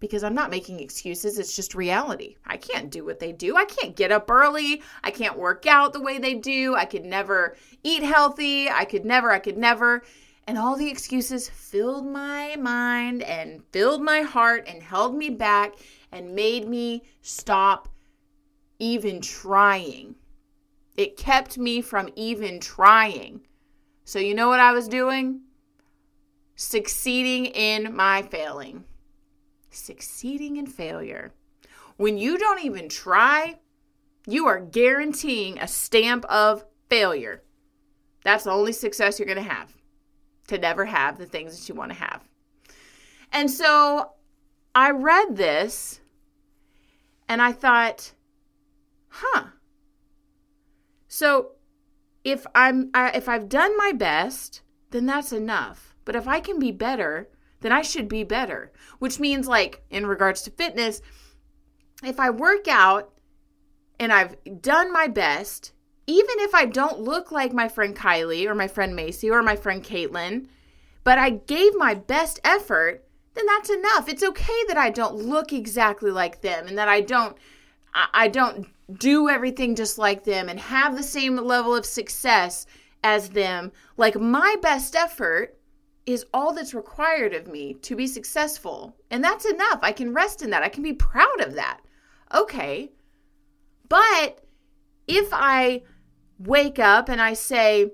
Because 0.00 0.24
I'm 0.24 0.34
not 0.34 0.50
making 0.50 0.80
excuses, 0.80 1.38
it's 1.38 1.54
just 1.54 1.74
reality. 1.74 2.36
I 2.44 2.56
can't 2.56 2.90
do 2.90 3.04
what 3.04 3.20
they 3.20 3.32
do. 3.32 3.56
I 3.56 3.64
can't 3.64 3.94
get 3.94 4.10
up 4.10 4.30
early. 4.30 4.82
I 5.04 5.10
can't 5.10 5.38
work 5.38 5.66
out 5.66 5.92
the 5.92 6.02
way 6.02 6.18
they 6.18 6.34
do. 6.34 6.74
I 6.74 6.84
could 6.84 7.04
never 7.04 7.56
eat 7.84 8.02
healthy. 8.02 8.68
I 8.68 8.84
could 8.84 9.04
never, 9.04 9.30
I 9.30 9.38
could 9.38 9.56
never. 9.56 10.02
And 10.46 10.58
all 10.58 10.76
the 10.76 10.90
excuses 10.90 11.48
filled 11.48 12.06
my 12.06 12.56
mind 12.56 13.22
and 13.22 13.62
filled 13.70 14.02
my 14.02 14.22
heart 14.22 14.66
and 14.66 14.82
held 14.82 15.14
me 15.14 15.30
back 15.30 15.74
and 16.10 16.34
made 16.34 16.68
me 16.68 17.04
stop 17.20 17.88
even 18.80 19.20
trying. 19.20 20.16
It 20.96 21.16
kept 21.16 21.58
me 21.58 21.80
from 21.80 22.08
even 22.16 22.58
trying. 22.58 23.42
So, 24.04 24.18
you 24.18 24.34
know 24.34 24.48
what 24.48 24.60
I 24.60 24.72
was 24.72 24.88
doing? 24.88 25.42
Succeeding 26.56 27.46
in 27.46 27.94
my 27.94 28.22
failing. 28.22 28.84
Succeeding 29.70 30.56
in 30.56 30.66
failure. 30.66 31.32
When 31.96 32.18
you 32.18 32.36
don't 32.38 32.64
even 32.64 32.88
try, 32.88 33.58
you 34.26 34.46
are 34.46 34.60
guaranteeing 34.60 35.58
a 35.58 35.68
stamp 35.68 36.24
of 36.26 36.64
failure. 36.88 37.42
That's 38.24 38.44
the 38.44 38.50
only 38.50 38.72
success 38.72 39.18
you're 39.18 39.26
going 39.26 39.36
to 39.36 39.42
have 39.42 39.72
to 40.48 40.58
never 40.58 40.84
have 40.84 41.18
the 41.18 41.26
things 41.26 41.58
that 41.58 41.68
you 41.68 41.74
want 41.74 41.90
to 41.92 41.98
have. 41.98 42.22
And 43.32 43.50
so 43.50 44.12
I 44.74 44.90
read 44.90 45.36
this 45.36 46.00
and 47.28 47.40
I 47.40 47.52
thought, 47.52 48.12
huh. 49.08 49.44
So 51.08 51.52
if 52.24 52.46
I'm 52.54 52.90
I, 52.94 53.10
if 53.10 53.28
I've 53.28 53.48
done 53.48 53.76
my 53.76 53.92
best, 53.92 54.62
then 54.90 55.06
that's 55.06 55.32
enough. 55.32 55.94
But 56.04 56.16
if 56.16 56.26
I 56.26 56.40
can 56.40 56.58
be 56.58 56.70
better, 56.70 57.28
then 57.60 57.72
I 57.72 57.82
should 57.82 58.08
be 58.08 58.24
better. 58.24 58.72
Which 58.98 59.20
means 59.20 59.48
like 59.48 59.82
in 59.90 60.06
regards 60.06 60.42
to 60.42 60.50
fitness, 60.50 61.00
if 62.02 62.18
I 62.20 62.30
work 62.30 62.68
out 62.68 63.12
and 63.98 64.12
I've 64.12 64.36
done 64.60 64.92
my 64.92 65.06
best, 65.06 65.72
even 66.06 66.34
if 66.38 66.54
I 66.54 66.66
don't 66.66 67.00
look 67.00 67.30
like 67.30 67.52
my 67.52 67.68
friend 67.68 67.96
Kylie 67.96 68.46
or 68.46 68.54
my 68.54 68.68
friend 68.68 68.94
Macy 68.96 69.30
or 69.30 69.42
my 69.42 69.56
friend 69.56 69.82
Caitlin, 69.84 70.46
but 71.04 71.18
I 71.18 71.30
gave 71.30 71.74
my 71.76 71.94
best 71.94 72.40
effort, 72.44 73.04
then 73.34 73.46
that's 73.46 73.70
enough. 73.70 74.08
It's 74.08 74.22
okay 74.22 74.64
that 74.68 74.76
I 74.76 74.90
don't 74.90 75.14
look 75.14 75.52
exactly 75.52 76.10
like 76.10 76.40
them 76.40 76.66
and 76.66 76.76
that 76.78 76.88
I 76.88 77.00
don't 77.00 77.36
I 77.94 78.28
don't 78.28 78.66
do 78.92 79.28
everything 79.28 79.74
just 79.74 79.98
like 79.98 80.24
them 80.24 80.48
and 80.48 80.58
have 80.58 80.96
the 80.96 81.02
same 81.02 81.36
level 81.36 81.74
of 81.74 81.86
success 81.86 82.66
as 83.04 83.30
them. 83.30 83.72
Like 83.96 84.18
my 84.18 84.56
best 84.62 84.96
effort 84.96 85.58
is 86.04 86.26
all 86.34 86.52
that's 86.52 86.74
required 86.74 87.32
of 87.32 87.46
me 87.46 87.74
to 87.74 87.94
be 87.94 88.06
successful. 88.06 88.96
And 89.10 89.22
that's 89.22 89.44
enough. 89.44 89.78
I 89.82 89.92
can 89.92 90.12
rest 90.12 90.42
in 90.42 90.50
that. 90.50 90.62
I 90.62 90.68
can 90.68 90.82
be 90.82 90.92
proud 90.92 91.40
of 91.40 91.54
that. 91.54 91.80
Okay. 92.34 92.90
But 93.88 94.40
if 95.06 95.28
I 95.32 95.82
wake 96.38 96.78
up 96.78 97.08
and 97.08 97.20
I 97.20 97.34
say, 97.34 97.92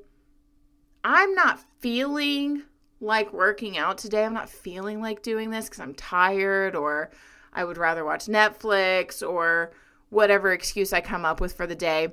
I'm 1.05 1.35
not 1.35 1.61
feeling 1.81 2.63
like 3.01 3.33
working 3.33 3.79
out 3.79 3.99
today, 3.99 4.25
I'm 4.25 4.35
not 4.35 4.49
feeling 4.49 5.01
like 5.01 5.23
doing 5.23 5.51
this 5.51 5.67
because 5.67 5.81
I'm 5.81 5.95
tired, 5.95 6.75
or 6.75 7.11
I 7.53 7.65
would 7.65 7.79
rather 7.79 8.05
watch 8.05 8.27
Netflix, 8.27 9.27
or 9.27 9.73
whatever 10.11 10.53
excuse 10.53 10.93
I 10.93 11.01
come 11.01 11.25
up 11.25 11.41
with 11.41 11.53
for 11.53 11.67
the 11.67 11.75
day. 11.75 12.09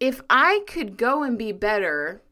If 0.00 0.20
I 0.30 0.62
could 0.66 0.96
go 0.96 1.22
and 1.22 1.36
be 1.36 1.52
better, 1.52 2.22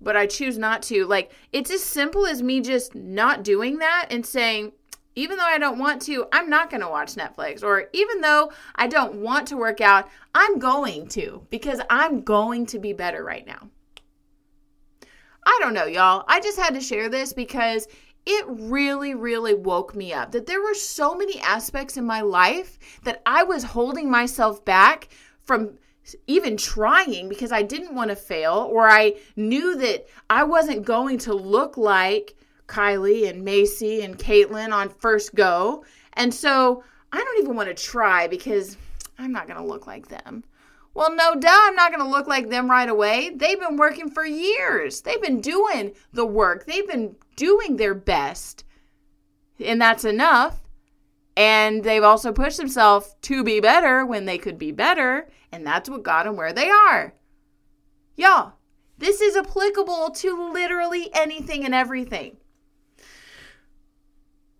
but 0.00 0.16
I 0.16 0.26
choose 0.26 0.56
not 0.56 0.82
to, 0.84 1.04
like, 1.06 1.30
it's 1.52 1.70
as 1.70 1.82
simple 1.82 2.26
as 2.26 2.42
me 2.42 2.60
just 2.60 2.94
not 2.94 3.44
doing 3.44 3.78
that 3.78 4.06
and 4.10 4.24
saying, 4.24 4.72
even 5.14 5.36
though 5.36 5.44
I 5.44 5.58
don't 5.58 5.78
want 5.78 6.00
to, 6.02 6.26
I'm 6.32 6.48
not 6.48 6.70
going 6.70 6.80
to 6.80 6.88
watch 6.88 7.14
Netflix. 7.14 7.62
Or 7.62 7.88
even 7.92 8.20
though 8.20 8.52
I 8.76 8.86
don't 8.86 9.16
want 9.16 9.48
to 9.48 9.56
work 9.56 9.80
out, 9.80 10.08
I'm 10.34 10.58
going 10.58 11.08
to 11.08 11.46
because 11.50 11.80
I'm 11.90 12.22
going 12.22 12.66
to 12.66 12.78
be 12.78 12.92
better 12.92 13.22
right 13.22 13.46
now. 13.46 13.68
I 15.44 15.58
don't 15.60 15.74
know, 15.74 15.86
y'all. 15.86 16.24
I 16.28 16.40
just 16.40 16.58
had 16.58 16.74
to 16.74 16.80
share 16.80 17.08
this 17.08 17.32
because 17.32 17.88
it 18.30 18.46
really, 18.48 19.14
really 19.14 19.54
woke 19.54 19.94
me 19.94 20.12
up 20.12 20.30
that 20.32 20.46
there 20.46 20.60
were 20.60 20.74
so 20.74 21.16
many 21.16 21.40
aspects 21.40 21.96
in 21.96 22.04
my 22.04 22.20
life 22.20 22.78
that 23.02 23.22
I 23.26 23.42
was 23.42 23.64
holding 23.64 24.10
myself 24.10 24.64
back 24.64 25.08
from 25.44 25.78
even 26.26 26.56
trying 26.56 27.28
because 27.28 27.50
I 27.50 27.62
didn't 27.62 27.94
want 27.94 28.10
to 28.10 28.16
fail 28.16 28.68
or 28.70 28.88
I 28.88 29.14
knew 29.36 29.76
that 29.76 30.06
I 30.28 30.44
wasn't 30.44 30.84
going 30.84 31.18
to 31.18 31.34
look 31.34 31.76
like 31.76 32.36
Kylie 32.68 33.28
and 33.28 33.44
Macy 33.44 34.02
and 34.02 34.16
Caitlin 34.16 34.72
on 34.72 34.88
first 34.88 35.34
go. 35.34 35.84
And 36.12 36.32
so 36.32 36.84
I 37.12 37.18
don't 37.18 37.42
even 37.42 37.56
want 37.56 37.68
to 37.68 37.74
try 37.74 38.28
because 38.28 38.76
I'm 39.18 39.32
not 39.32 39.48
going 39.48 39.58
to 39.58 39.66
look 39.66 39.86
like 39.88 40.08
them. 40.08 40.44
Well, 40.92 41.14
no 41.14 41.34
duh, 41.34 41.48
I'm 41.50 41.76
not 41.76 41.92
going 41.92 42.04
to 42.04 42.10
look 42.10 42.26
like 42.26 42.50
them 42.50 42.70
right 42.70 42.88
away. 42.88 43.30
They've 43.34 43.60
been 43.60 43.76
working 43.76 44.10
for 44.10 44.26
years. 44.26 45.02
They've 45.02 45.22
been 45.22 45.40
doing 45.40 45.92
the 46.12 46.26
work. 46.26 46.66
They've 46.66 46.86
been 46.86 47.16
doing 47.36 47.76
their 47.76 47.94
best. 47.94 48.64
And 49.60 49.80
that's 49.80 50.04
enough. 50.04 50.60
And 51.36 51.84
they've 51.84 52.02
also 52.02 52.32
pushed 52.32 52.58
themselves 52.58 53.14
to 53.22 53.44
be 53.44 53.60
better 53.60 54.04
when 54.04 54.24
they 54.24 54.36
could 54.36 54.58
be 54.58 54.72
better. 54.72 55.28
And 55.52 55.66
that's 55.66 55.88
what 55.88 56.02
got 56.02 56.24
them 56.24 56.36
where 56.36 56.52
they 56.52 56.68
are. 56.68 57.14
Y'all, 58.16 58.54
this 58.98 59.20
is 59.20 59.36
applicable 59.36 60.10
to 60.10 60.52
literally 60.52 61.08
anything 61.14 61.64
and 61.64 61.74
everything. 61.74 62.36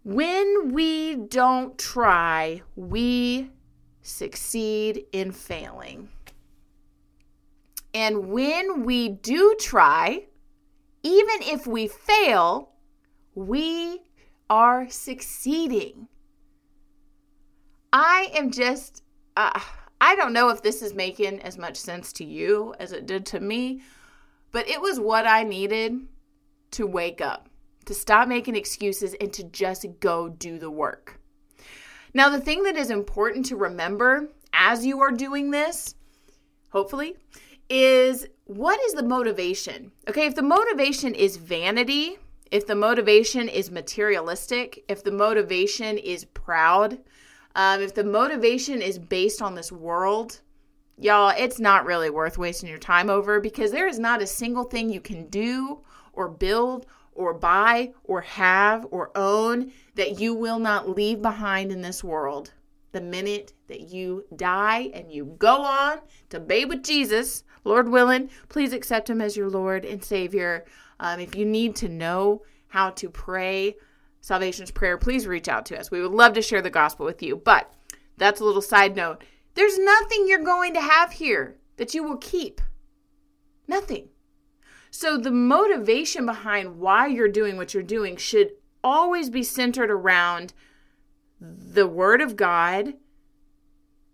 When 0.02 0.72
we 0.72 1.16
don't 1.16 1.76
try, 1.76 2.62
we 2.74 3.50
succeed 4.00 5.04
in 5.12 5.32
failing. 5.32 6.08
And 7.92 8.30
when 8.30 8.84
we 8.84 9.08
do 9.08 9.56
try, 9.58 10.26
even 11.02 11.36
if 11.42 11.66
we 11.66 11.88
fail, 11.88 12.70
we 13.34 14.02
are 14.48 14.88
succeeding. 14.88 16.08
I 17.92 18.30
am 18.34 18.50
just, 18.50 19.02
uh, 19.36 19.58
I 20.00 20.14
don't 20.14 20.32
know 20.32 20.50
if 20.50 20.62
this 20.62 20.82
is 20.82 20.94
making 20.94 21.40
as 21.40 21.58
much 21.58 21.76
sense 21.76 22.12
to 22.14 22.24
you 22.24 22.74
as 22.78 22.92
it 22.92 23.06
did 23.06 23.26
to 23.26 23.40
me, 23.40 23.82
but 24.52 24.68
it 24.68 24.80
was 24.80 25.00
what 25.00 25.26
I 25.26 25.42
needed 25.42 26.00
to 26.72 26.86
wake 26.86 27.20
up, 27.20 27.48
to 27.86 27.94
stop 27.94 28.28
making 28.28 28.56
excuses 28.56 29.14
and 29.20 29.32
to 29.32 29.44
just 29.44 29.86
go 29.98 30.28
do 30.28 30.58
the 30.58 30.70
work. 30.70 31.20
Now, 32.14 32.28
the 32.28 32.40
thing 32.40 32.64
that 32.64 32.76
is 32.76 32.90
important 32.90 33.46
to 33.46 33.56
remember 33.56 34.28
as 34.52 34.84
you 34.84 35.00
are 35.00 35.12
doing 35.12 35.50
this, 35.50 35.94
hopefully, 36.70 37.16
is 37.70 38.26
what 38.44 38.80
is 38.86 38.94
the 38.94 39.02
motivation? 39.02 39.92
Okay, 40.08 40.26
if 40.26 40.34
the 40.34 40.42
motivation 40.42 41.14
is 41.14 41.36
vanity, 41.36 42.18
if 42.50 42.66
the 42.66 42.74
motivation 42.74 43.48
is 43.48 43.70
materialistic, 43.70 44.84
if 44.88 45.04
the 45.04 45.12
motivation 45.12 45.96
is 45.96 46.24
proud, 46.24 46.98
um, 47.54 47.80
if 47.80 47.94
the 47.94 48.04
motivation 48.04 48.82
is 48.82 48.98
based 48.98 49.40
on 49.40 49.54
this 49.54 49.70
world, 49.70 50.40
y'all, 50.98 51.32
it's 51.36 51.60
not 51.60 51.86
really 51.86 52.10
worth 52.10 52.38
wasting 52.38 52.68
your 52.68 52.78
time 52.78 53.08
over 53.08 53.40
because 53.40 53.70
there 53.70 53.88
is 53.88 54.00
not 54.00 54.20
a 54.20 54.26
single 54.26 54.64
thing 54.64 54.90
you 54.90 55.00
can 55.00 55.28
do 55.28 55.78
or 56.12 56.28
build 56.28 56.86
or 57.14 57.32
buy 57.32 57.92
or 58.02 58.20
have 58.20 58.86
or 58.90 59.16
own 59.16 59.70
that 59.94 60.20
you 60.20 60.34
will 60.34 60.58
not 60.58 60.88
leave 60.88 61.22
behind 61.22 61.70
in 61.70 61.82
this 61.82 62.02
world 62.02 62.52
the 62.92 63.00
minute 63.00 63.52
that 63.68 63.80
you 63.80 64.24
die 64.34 64.90
and 64.94 65.12
you 65.12 65.36
go 65.38 65.62
on 65.62 65.98
to 66.30 66.40
be 66.40 66.64
with 66.64 66.82
Jesus, 66.82 67.44
Lord 67.64 67.88
willing, 67.88 68.30
please 68.48 68.72
accept 68.72 69.10
him 69.10 69.20
as 69.20 69.36
your 69.36 69.48
Lord 69.48 69.84
and 69.84 70.02
Savior. 70.02 70.64
Um, 70.98 71.20
if 71.20 71.34
you 71.34 71.44
need 71.44 71.76
to 71.76 71.88
know 71.88 72.42
how 72.68 72.90
to 72.90 73.08
pray 73.10 73.76
salvation's 74.20 74.70
prayer, 74.70 74.98
please 74.98 75.26
reach 75.26 75.48
out 75.48 75.66
to 75.66 75.78
us. 75.78 75.90
We 75.90 76.02
would 76.02 76.12
love 76.12 76.34
to 76.34 76.42
share 76.42 76.62
the 76.62 76.70
gospel 76.70 77.06
with 77.06 77.22
you. 77.22 77.36
But 77.36 77.72
that's 78.16 78.40
a 78.40 78.44
little 78.44 78.62
side 78.62 78.96
note. 78.96 79.24
There's 79.54 79.78
nothing 79.78 80.26
you're 80.26 80.44
going 80.44 80.74
to 80.74 80.80
have 80.80 81.12
here 81.12 81.56
that 81.76 81.94
you 81.94 82.04
will 82.04 82.18
keep. 82.18 82.60
Nothing. 83.66 84.08
So 84.90 85.16
the 85.16 85.30
motivation 85.30 86.26
behind 86.26 86.78
why 86.78 87.06
you're 87.06 87.28
doing 87.28 87.56
what 87.56 87.72
you're 87.72 87.82
doing 87.82 88.16
should 88.16 88.52
always 88.82 89.30
be 89.30 89.42
centered 89.42 89.90
around 89.90 90.52
the 91.40 91.86
Word 91.86 92.20
of 92.20 92.36
God, 92.36 92.94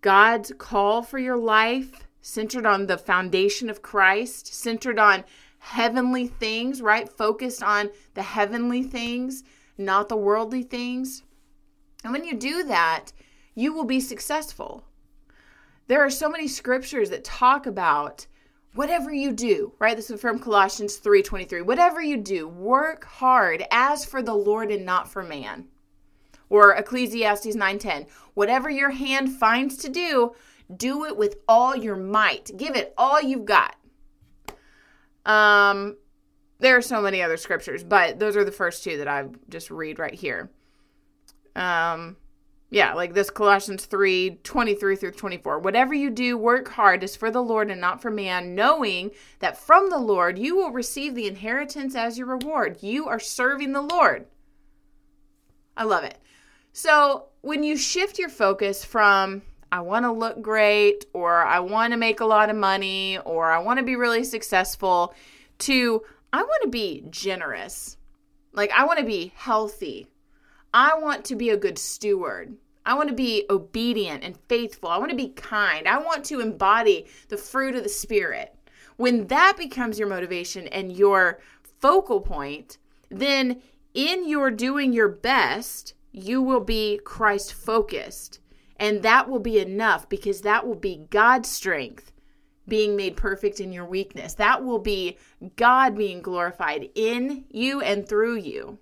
God's 0.00 0.52
call 0.58 1.02
for 1.02 1.18
your 1.18 1.36
life, 1.36 2.06
centered 2.20 2.66
on 2.66 2.86
the 2.86 2.98
foundation 2.98 3.68
of 3.68 3.82
Christ, 3.82 4.54
centered 4.54 4.98
on 4.98 5.24
heavenly 5.58 6.26
things, 6.26 6.80
right? 6.80 7.08
Focused 7.08 7.62
on 7.62 7.90
the 8.14 8.22
heavenly 8.22 8.82
things, 8.82 9.42
not 9.76 10.08
the 10.08 10.16
worldly 10.16 10.62
things. 10.62 11.24
And 12.04 12.12
when 12.12 12.24
you 12.24 12.36
do 12.36 12.62
that, 12.64 13.12
you 13.54 13.72
will 13.72 13.84
be 13.84 14.00
successful. 14.00 14.84
There 15.88 16.04
are 16.04 16.10
so 16.10 16.28
many 16.28 16.46
scriptures 16.46 17.10
that 17.10 17.24
talk 17.24 17.66
about 17.66 18.26
whatever 18.74 19.12
you 19.12 19.32
do, 19.32 19.72
right? 19.78 19.96
This 19.96 20.10
is 20.10 20.20
from 20.20 20.38
Colossians 20.38 20.96
3:23. 20.98 21.62
Whatever 21.62 22.02
you 22.02 22.16
do, 22.16 22.46
work 22.46 23.04
hard 23.04 23.64
as 23.70 24.04
for 24.04 24.22
the 24.22 24.34
Lord 24.34 24.70
and 24.70 24.84
not 24.84 25.08
for 25.08 25.22
man. 25.22 25.68
Or 26.48 26.74
Ecclesiastes 26.74 27.56
9:10. 27.56 28.06
Whatever 28.34 28.70
your 28.70 28.90
hand 28.90 29.36
finds 29.36 29.76
to 29.78 29.88
do, 29.88 30.34
do 30.74 31.04
it 31.04 31.16
with 31.16 31.36
all 31.48 31.76
your 31.76 31.96
might. 31.96 32.56
Give 32.56 32.76
it 32.76 32.94
all 32.96 33.20
you've 33.20 33.44
got. 33.44 33.76
Um 35.24 35.96
there 36.58 36.76
are 36.76 36.82
so 36.82 37.02
many 37.02 37.20
other 37.20 37.36
scriptures, 37.36 37.84
but 37.84 38.18
those 38.18 38.36
are 38.36 38.44
the 38.44 38.52
first 38.52 38.82
two 38.82 38.96
that 38.98 39.08
I 39.08 39.26
just 39.48 39.70
read 39.70 39.98
right 39.98 40.14
here. 40.14 40.50
Um 41.54 42.16
yeah, 42.68 42.94
like 42.94 43.14
this 43.14 43.30
Colossians 43.30 43.86
3 43.86 44.40
23 44.42 44.96
through 44.96 45.12
24. 45.12 45.60
Whatever 45.60 45.94
you 45.94 46.10
do, 46.10 46.36
work 46.36 46.68
hard 46.68 47.04
is 47.04 47.14
for 47.14 47.30
the 47.30 47.42
Lord 47.42 47.70
and 47.70 47.80
not 47.80 48.02
for 48.02 48.10
man, 48.10 48.56
knowing 48.56 49.12
that 49.38 49.56
from 49.56 49.88
the 49.88 49.98
Lord 49.98 50.38
you 50.38 50.56
will 50.56 50.72
receive 50.72 51.14
the 51.14 51.28
inheritance 51.28 51.94
as 51.94 52.18
your 52.18 52.26
reward. 52.26 52.82
You 52.82 53.06
are 53.06 53.20
serving 53.20 53.72
the 53.72 53.82
Lord. 53.82 54.26
I 55.76 55.84
love 55.84 56.02
it. 56.02 56.18
So 56.76 57.24
when 57.40 57.64
you 57.64 57.74
shift 57.78 58.18
your 58.18 58.28
focus 58.28 58.84
from, 58.84 59.40
I 59.72 59.80
want 59.80 60.04
to 60.04 60.12
look 60.12 60.42
great, 60.42 61.06
or 61.14 61.42
I 61.42 61.58
want 61.60 61.94
to 61.94 61.96
make 61.96 62.20
a 62.20 62.26
lot 62.26 62.50
of 62.50 62.56
money, 62.56 63.16
or 63.24 63.50
I 63.50 63.60
want 63.60 63.78
to 63.78 63.82
be 63.82 63.96
really 63.96 64.24
successful, 64.24 65.14
to, 65.60 66.02
I 66.34 66.42
want 66.42 66.62
to 66.64 66.68
be 66.68 67.02
generous. 67.08 67.96
Like, 68.52 68.70
I 68.72 68.84
want 68.84 68.98
to 68.98 69.06
be 69.06 69.32
healthy. 69.34 70.08
I 70.74 70.98
want 70.98 71.24
to 71.24 71.34
be 71.34 71.48
a 71.48 71.56
good 71.56 71.78
steward. 71.78 72.54
I 72.84 72.92
want 72.92 73.08
to 73.08 73.14
be 73.14 73.46
obedient 73.48 74.22
and 74.22 74.38
faithful. 74.46 74.90
I 74.90 74.98
want 74.98 75.10
to 75.10 75.16
be 75.16 75.30
kind. 75.30 75.88
I 75.88 75.96
want 75.96 76.26
to 76.26 76.40
embody 76.40 77.06
the 77.30 77.38
fruit 77.38 77.74
of 77.74 77.84
the 77.84 77.88
Spirit. 77.88 78.54
When 78.98 79.28
that 79.28 79.56
becomes 79.56 79.98
your 79.98 80.08
motivation 80.08 80.68
and 80.68 80.92
your 80.92 81.40
focal 81.80 82.20
point, 82.20 82.76
then 83.08 83.62
in 83.94 84.28
your 84.28 84.50
doing 84.50 84.92
your 84.92 85.08
best, 85.08 85.94
you 86.16 86.40
will 86.40 86.60
be 86.60 86.98
Christ 87.04 87.52
focused. 87.52 88.40
And 88.78 89.02
that 89.02 89.28
will 89.28 89.38
be 89.38 89.58
enough 89.58 90.08
because 90.08 90.40
that 90.40 90.66
will 90.66 90.74
be 90.74 91.06
God's 91.10 91.48
strength 91.48 92.12
being 92.66 92.96
made 92.96 93.16
perfect 93.16 93.60
in 93.60 93.72
your 93.72 93.84
weakness. 93.84 94.34
That 94.34 94.64
will 94.64 94.78
be 94.78 95.18
God 95.56 95.96
being 95.96 96.22
glorified 96.22 96.88
in 96.94 97.44
you 97.50 97.80
and 97.80 98.08
through 98.08 98.36
you. 98.36 98.78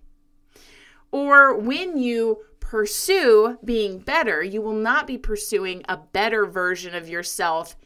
Or 1.10 1.56
when 1.56 1.98
you 1.98 2.38
pursue 2.60 3.58
being 3.64 3.98
better, 3.98 4.42
you 4.42 4.62
will 4.62 4.72
not 4.72 5.06
be 5.06 5.18
pursuing 5.18 5.82
a 5.88 5.96
better 5.96 6.46
version 6.46 6.94
of 6.94 7.08
yourself 7.08 7.76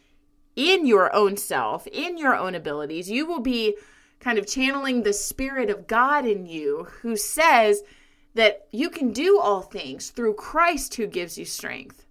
in 0.56 0.86
your 0.86 1.14
own 1.14 1.36
self, 1.36 1.86
in 1.86 2.18
your 2.18 2.36
own 2.36 2.54
abilities. 2.54 3.10
You 3.10 3.26
will 3.26 3.40
be 3.40 3.76
kind 4.20 4.38
of 4.38 4.46
channeling 4.46 5.02
the 5.02 5.12
Spirit 5.12 5.70
of 5.70 5.86
God 5.86 6.26
in 6.26 6.46
you 6.46 6.88
who 7.00 7.16
says 7.16 7.82
that 8.34 8.66
you 8.70 8.90
can 8.90 9.12
do 9.12 9.38
all 9.38 9.62
things 9.62 10.10
through 10.10 10.34
Christ 10.34 10.94
who 10.94 11.06
gives 11.06 11.38
you 11.38 11.44
strength. 11.44 12.04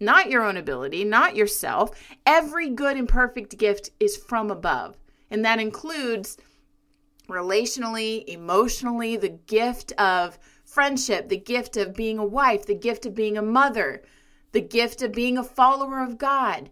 Not 0.00 0.30
your 0.30 0.44
own 0.44 0.56
ability, 0.56 1.04
not 1.04 1.36
yourself. 1.36 1.90
Every 2.24 2.68
good 2.70 2.96
and 2.96 3.08
perfect 3.08 3.58
gift 3.58 3.90
is 3.98 4.16
from 4.16 4.50
above. 4.50 4.96
And 5.30 5.44
that 5.44 5.60
includes 5.60 6.36
relationally, 7.28 8.24
emotionally, 8.26 9.16
the 9.16 9.28
gift 9.28 9.92
of 9.92 10.38
friendship, 10.64 11.28
the 11.28 11.36
gift 11.36 11.76
of 11.76 11.94
being 11.94 12.18
a 12.18 12.24
wife, 12.24 12.66
the 12.66 12.74
gift 12.74 13.06
of 13.06 13.14
being 13.14 13.36
a 13.36 13.42
mother, 13.42 14.02
the 14.52 14.60
gift 14.60 15.02
of 15.02 15.12
being 15.12 15.36
a 15.36 15.44
follower 15.44 16.02
of 16.02 16.18
God, 16.18 16.70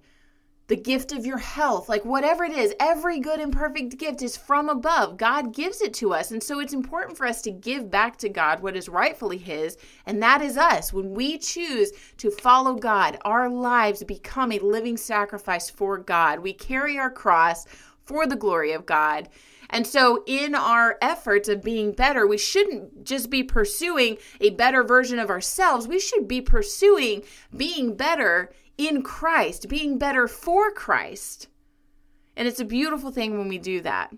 the 0.68 0.76
gift 0.76 1.12
of 1.12 1.24
your 1.24 1.38
health, 1.38 1.88
like 1.88 2.04
whatever 2.04 2.44
it 2.44 2.52
is, 2.52 2.74
every 2.80 3.20
good 3.20 3.38
and 3.38 3.52
perfect 3.52 3.98
gift 3.98 4.20
is 4.22 4.36
from 4.36 4.68
above. 4.68 5.16
God 5.16 5.54
gives 5.54 5.80
it 5.80 5.94
to 5.94 6.12
us. 6.12 6.32
And 6.32 6.42
so 6.42 6.58
it's 6.58 6.72
important 6.72 7.16
for 7.16 7.26
us 7.26 7.40
to 7.42 7.52
give 7.52 7.90
back 7.90 8.16
to 8.18 8.28
God 8.28 8.60
what 8.60 8.76
is 8.76 8.88
rightfully 8.88 9.38
His, 9.38 9.76
and 10.06 10.22
that 10.22 10.42
is 10.42 10.56
us. 10.56 10.92
When 10.92 11.14
we 11.14 11.38
choose 11.38 11.92
to 12.18 12.30
follow 12.30 12.74
God, 12.74 13.18
our 13.24 13.48
lives 13.48 14.02
become 14.02 14.50
a 14.50 14.58
living 14.58 14.96
sacrifice 14.96 15.70
for 15.70 15.98
God. 15.98 16.40
We 16.40 16.52
carry 16.52 16.98
our 16.98 17.10
cross 17.10 17.66
for 18.04 18.26
the 18.26 18.36
glory 18.36 18.72
of 18.72 18.86
God. 18.86 19.28
And 19.70 19.86
so, 19.86 20.22
in 20.26 20.54
our 20.54 20.96
efforts 21.02 21.48
of 21.48 21.62
being 21.62 21.90
better, 21.90 22.24
we 22.24 22.38
shouldn't 22.38 23.04
just 23.04 23.30
be 23.30 23.42
pursuing 23.42 24.18
a 24.40 24.50
better 24.50 24.84
version 24.84 25.18
of 25.18 25.28
ourselves. 25.28 25.88
We 25.88 25.98
should 25.98 26.28
be 26.28 26.40
pursuing 26.40 27.22
being 27.56 27.96
better 27.96 28.52
in 28.78 29.02
Christ, 29.02 29.68
being 29.68 29.98
better 29.98 30.28
for 30.28 30.70
Christ. 30.70 31.48
And 32.36 32.46
it's 32.46 32.60
a 32.60 32.64
beautiful 32.64 33.10
thing 33.10 33.38
when 33.38 33.48
we 33.48 33.58
do 33.58 33.80
that. 33.82 34.12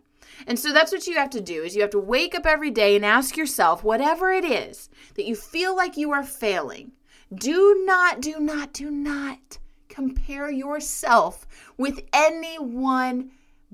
And 0.46 0.58
so 0.58 0.72
that's 0.72 0.92
what 0.92 1.06
you 1.06 1.16
have 1.16 1.30
to 1.30 1.40
do 1.40 1.62
is 1.62 1.74
you 1.74 1.82
have 1.82 1.90
to 1.90 1.98
wake 1.98 2.34
up 2.34 2.46
every 2.46 2.70
day 2.70 2.96
and 2.96 3.04
ask 3.04 3.36
yourself 3.36 3.82
whatever 3.82 4.30
it 4.30 4.44
is 4.44 4.88
that 5.14 5.26
you 5.26 5.34
feel 5.34 5.74
like 5.74 5.96
you 5.96 6.12
are 6.12 6.24
failing. 6.24 6.92
Do 7.34 7.82
not 7.86 8.20
do 8.20 8.40
not 8.40 8.72
do 8.72 8.90
not 8.90 9.58
compare 9.88 10.50
yourself 10.50 11.46
with 11.76 12.00
anyone 12.12 13.30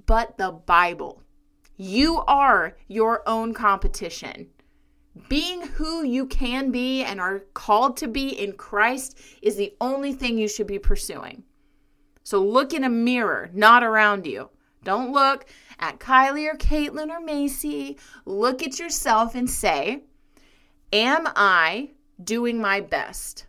but 0.06 0.38
the 0.38 0.50
Bible. 0.50 1.22
You 1.76 2.18
are 2.26 2.76
your 2.88 3.22
own 3.28 3.54
competition. 3.54 4.50
Being 5.28 5.62
who 5.62 6.04
you 6.04 6.26
can 6.26 6.72
be 6.72 7.04
and 7.04 7.20
are 7.20 7.44
called 7.54 7.96
to 7.98 8.08
be 8.08 8.28
in 8.28 8.54
Christ 8.54 9.18
is 9.42 9.56
the 9.56 9.74
only 9.80 10.12
thing 10.12 10.38
you 10.38 10.48
should 10.48 10.66
be 10.66 10.78
pursuing. 10.78 11.44
So 12.24 12.42
look 12.42 12.72
in 12.72 12.82
a 12.82 12.88
mirror, 12.88 13.50
not 13.52 13.84
around 13.84 14.26
you. 14.26 14.50
Don't 14.82 15.12
look 15.12 15.46
at 15.78 16.00
Kylie 16.00 16.52
or 16.52 16.56
Caitlin 16.56 17.10
or 17.10 17.20
Macy. 17.20 17.98
Look 18.24 18.62
at 18.62 18.78
yourself 18.78 19.34
and 19.34 19.48
say, 19.48 20.02
Am 20.92 21.28
I 21.36 21.90
doing 22.22 22.60
my 22.60 22.80
best? 22.80 23.46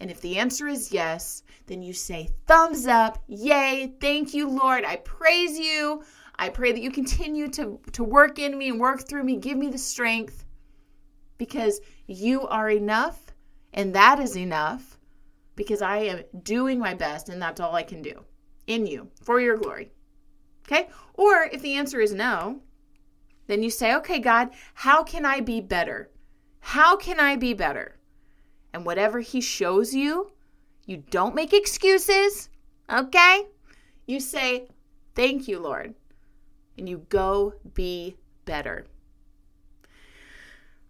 And 0.00 0.10
if 0.10 0.20
the 0.20 0.38
answer 0.38 0.66
is 0.66 0.92
yes, 0.92 1.42
then 1.66 1.82
you 1.82 1.92
say, 1.92 2.30
Thumbs 2.46 2.86
up, 2.86 3.22
yay, 3.28 3.94
thank 4.00 4.34
you, 4.34 4.48
Lord. 4.48 4.84
I 4.84 4.96
praise 4.96 5.58
you. 5.58 6.02
I 6.38 6.48
pray 6.48 6.72
that 6.72 6.82
you 6.82 6.90
continue 6.90 7.48
to, 7.48 7.78
to 7.92 8.04
work 8.04 8.38
in 8.38 8.58
me 8.58 8.68
and 8.68 8.80
work 8.80 9.08
through 9.08 9.24
me. 9.24 9.36
Give 9.36 9.56
me 9.56 9.68
the 9.68 9.78
strength 9.78 10.44
because 11.38 11.80
you 12.06 12.46
are 12.46 12.70
enough, 12.70 13.34
and 13.72 13.94
that 13.94 14.20
is 14.20 14.36
enough 14.36 14.98
because 15.54 15.82
I 15.82 15.98
am 15.98 16.24
doing 16.42 16.78
my 16.78 16.94
best, 16.94 17.28
and 17.28 17.40
that's 17.40 17.60
all 17.60 17.74
I 17.74 17.82
can 17.82 18.02
do 18.02 18.24
in 18.66 18.86
you 18.86 19.08
for 19.22 19.40
your 19.40 19.56
glory. 19.56 19.90
Okay? 20.66 20.88
Or 21.14 21.48
if 21.52 21.62
the 21.62 21.74
answer 21.74 22.00
is 22.00 22.12
no, 22.12 22.60
then 23.46 23.62
you 23.62 23.70
say, 23.70 23.94
okay, 23.96 24.18
God, 24.18 24.50
how 24.74 25.02
can 25.02 25.24
I 25.24 25.40
be 25.40 25.60
better? 25.60 26.10
How 26.60 26.96
can 26.96 27.20
I 27.20 27.36
be 27.36 27.54
better? 27.54 27.96
And 28.72 28.84
whatever 28.84 29.20
He 29.20 29.40
shows 29.40 29.94
you, 29.94 30.32
you 30.84 30.98
don't 31.10 31.34
make 31.34 31.52
excuses, 31.52 32.48
okay? 32.92 33.46
You 34.06 34.20
say, 34.20 34.68
thank 35.14 35.48
you, 35.48 35.58
Lord 35.58 35.94
and 36.78 36.88
you 36.88 37.04
go 37.08 37.54
be 37.74 38.16
better. 38.44 38.86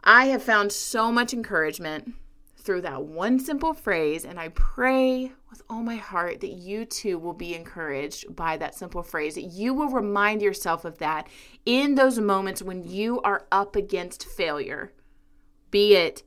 I 0.09 0.27
have 0.27 0.43
found 0.45 0.71
so 0.71 1.11
much 1.11 1.35
encouragement 1.35 2.15
through 2.57 2.83
that 2.83 3.03
one 3.03 3.41
simple 3.41 3.75
phrase, 3.75 4.25
and 4.25 4.39
I 4.39 4.49
pray 4.51 5.33
with 5.51 5.63
all 5.69 5.83
my 5.83 5.97
heart 5.97 6.41
that 6.41 6.53
you 6.53 6.85
too 6.85 7.19
will 7.19 7.33
be 7.33 7.57
encouraged 7.57 8.35
by 8.35 8.57
that 8.57 8.77
simple 8.77 9.03
phrase, 9.03 9.35
that 9.35 9.43
you 9.43 9.75
will 9.75 9.89
remind 9.89 10.43
yourself 10.43 10.85
of 10.85 10.99
that 10.99 11.29
in 11.65 11.97
those 11.97 12.21
moments 12.21 12.63
when 12.63 12.85
you 12.85 13.21
are 13.23 13.49
up 13.51 13.75
against 13.75 14.27
failure, 14.27 14.93
be 15.73 15.97
it 15.97 16.23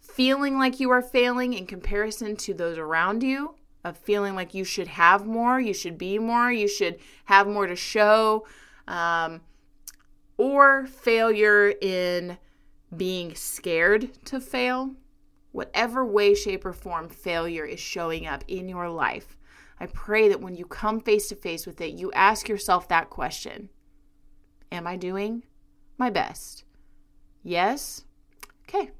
feeling 0.00 0.56
like 0.56 0.78
you 0.78 0.90
are 0.90 1.02
failing 1.02 1.54
in 1.54 1.66
comparison 1.66 2.36
to 2.36 2.54
those 2.54 2.78
around 2.78 3.24
you, 3.24 3.56
of 3.82 3.98
feeling 3.98 4.36
like 4.36 4.54
you 4.54 4.62
should 4.62 4.86
have 4.86 5.26
more, 5.26 5.60
you 5.60 5.74
should 5.74 5.98
be 5.98 6.20
more, 6.20 6.52
you 6.52 6.68
should 6.68 6.98
have 7.24 7.48
more 7.48 7.66
to 7.66 7.74
show, 7.74 8.46
um, 8.86 9.40
or 10.36 10.86
failure 10.86 11.74
in 11.80 12.38
being 12.96 13.34
scared 13.34 14.24
to 14.26 14.40
fail. 14.40 14.94
Whatever 15.52 16.04
way, 16.04 16.34
shape, 16.34 16.64
or 16.64 16.72
form 16.72 17.08
failure 17.08 17.64
is 17.64 17.80
showing 17.80 18.26
up 18.26 18.44
in 18.48 18.68
your 18.68 18.88
life, 18.88 19.36
I 19.78 19.86
pray 19.86 20.28
that 20.28 20.40
when 20.40 20.56
you 20.56 20.66
come 20.66 21.00
face 21.00 21.28
to 21.28 21.36
face 21.36 21.66
with 21.66 21.80
it, 21.80 21.94
you 21.94 22.10
ask 22.12 22.48
yourself 22.48 22.88
that 22.88 23.10
question 23.10 23.70
Am 24.72 24.86
I 24.86 24.96
doing 24.96 25.44
my 25.98 26.10
best? 26.10 26.64
Yes? 27.42 28.04
Okay. 28.62 28.90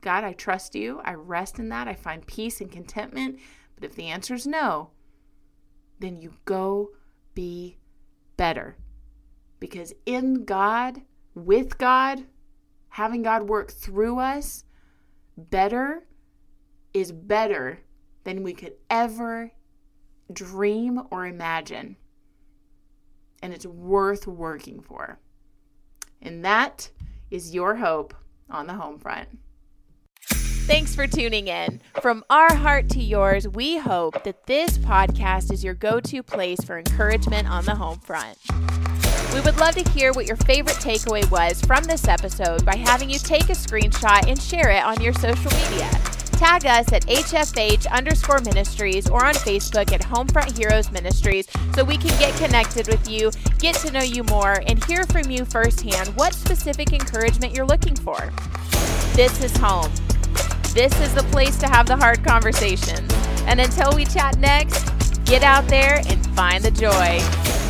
God, 0.00 0.24
I 0.24 0.32
trust 0.32 0.74
you. 0.74 1.00
I 1.04 1.14
rest 1.14 1.58
in 1.58 1.68
that. 1.68 1.86
I 1.86 1.94
find 1.94 2.26
peace 2.26 2.60
and 2.60 2.72
contentment. 2.72 3.38
But 3.76 3.84
if 3.84 3.94
the 3.94 4.08
answer 4.08 4.34
is 4.34 4.46
no, 4.46 4.90
then 6.00 6.20
you 6.20 6.34
go 6.44 6.90
be 7.34 7.78
better. 8.36 8.76
Because 9.60 9.94
in 10.04 10.44
God, 10.44 11.02
with 11.34 11.78
God, 11.78 12.24
having 12.92 13.22
God 13.22 13.44
work 13.44 13.72
through 13.72 14.18
us, 14.18 14.64
better 15.36 16.06
is 16.92 17.10
better 17.10 17.80
than 18.24 18.42
we 18.42 18.52
could 18.52 18.74
ever 18.90 19.50
dream 20.30 21.00
or 21.10 21.26
imagine. 21.26 21.96
And 23.42 23.54
it's 23.54 23.64
worth 23.64 24.26
working 24.26 24.82
for. 24.82 25.18
And 26.20 26.44
that 26.44 26.90
is 27.30 27.54
your 27.54 27.76
hope 27.76 28.14
on 28.50 28.66
the 28.66 28.74
home 28.74 28.98
front. 28.98 29.38
Thanks 30.26 30.94
for 30.94 31.06
tuning 31.06 31.48
in. 31.48 31.80
From 32.02 32.22
our 32.28 32.54
heart 32.54 32.90
to 32.90 33.00
yours, 33.00 33.48
we 33.48 33.78
hope 33.78 34.22
that 34.24 34.46
this 34.46 34.76
podcast 34.76 35.50
is 35.50 35.64
your 35.64 35.74
go 35.74 35.98
to 35.98 36.22
place 36.22 36.60
for 36.62 36.78
encouragement 36.78 37.50
on 37.50 37.64
the 37.64 37.74
home 37.74 38.00
front. 38.00 38.36
We 39.32 39.40
would 39.40 39.58
love 39.58 39.74
to 39.76 39.90
hear 39.92 40.12
what 40.12 40.26
your 40.26 40.36
favorite 40.36 40.76
takeaway 40.76 41.28
was 41.30 41.58
from 41.62 41.84
this 41.84 42.06
episode 42.06 42.66
by 42.66 42.76
having 42.76 43.08
you 43.08 43.18
take 43.18 43.44
a 43.44 43.54
screenshot 43.54 44.28
and 44.28 44.40
share 44.40 44.68
it 44.68 44.84
on 44.84 45.00
your 45.00 45.14
social 45.14 45.50
media. 45.52 45.90
Tag 46.32 46.66
us 46.66 46.92
at 46.92 47.06
HFH 47.06 47.90
underscore 47.90 48.40
ministries 48.40 49.08
or 49.08 49.24
on 49.24 49.32
Facebook 49.32 49.90
at 49.90 50.02
Homefront 50.02 50.54
Heroes 50.54 50.92
Ministries 50.92 51.46
so 51.74 51.82
we 51.82 51.96
can 51.96 52.10
get 52.18 52.36
connected 52.36 52.88
with 52.88 53.08
you, 53.08 53.30
get 53.58 53.74
to 53.76 53.90
know 53.90 54.02
you 54.02 54.22
more, 54.24 54.60
and 54.66 54.84
hear 54.84 55.04
from 55.04 55.30
you 55.30 55.46
firsthand 55.46 56.08
what 56.10 56.34
specific 56.34 56.92
encouragement 56.92 57.54
you're 57.54 57.64
looking 57.64 57.96
for. 57.96 58.30
This 59.14 59.42
is 59.42 59.56
home. 59.56 59.90
This 60.74 60.92
is 61.00 61.14
the 61.14 61.26
place 61.30 61.56
to 61.58 61.68
have 61.68 61.86
the 61.86 61.96
hard 61.96 62.22
conversations. 62.22 63.10
And 63.46 63.60
until 63.60 63.94
we 63.94 64.04
chat 64.04 64.36
next, 64.38 64.90
get 65.24 65.42
out 65.42 65.66
there 65.68 66.02
and 66.06 66.26
find 66.34 66.62
the 66.62 66.70
joy. 66.70 67.61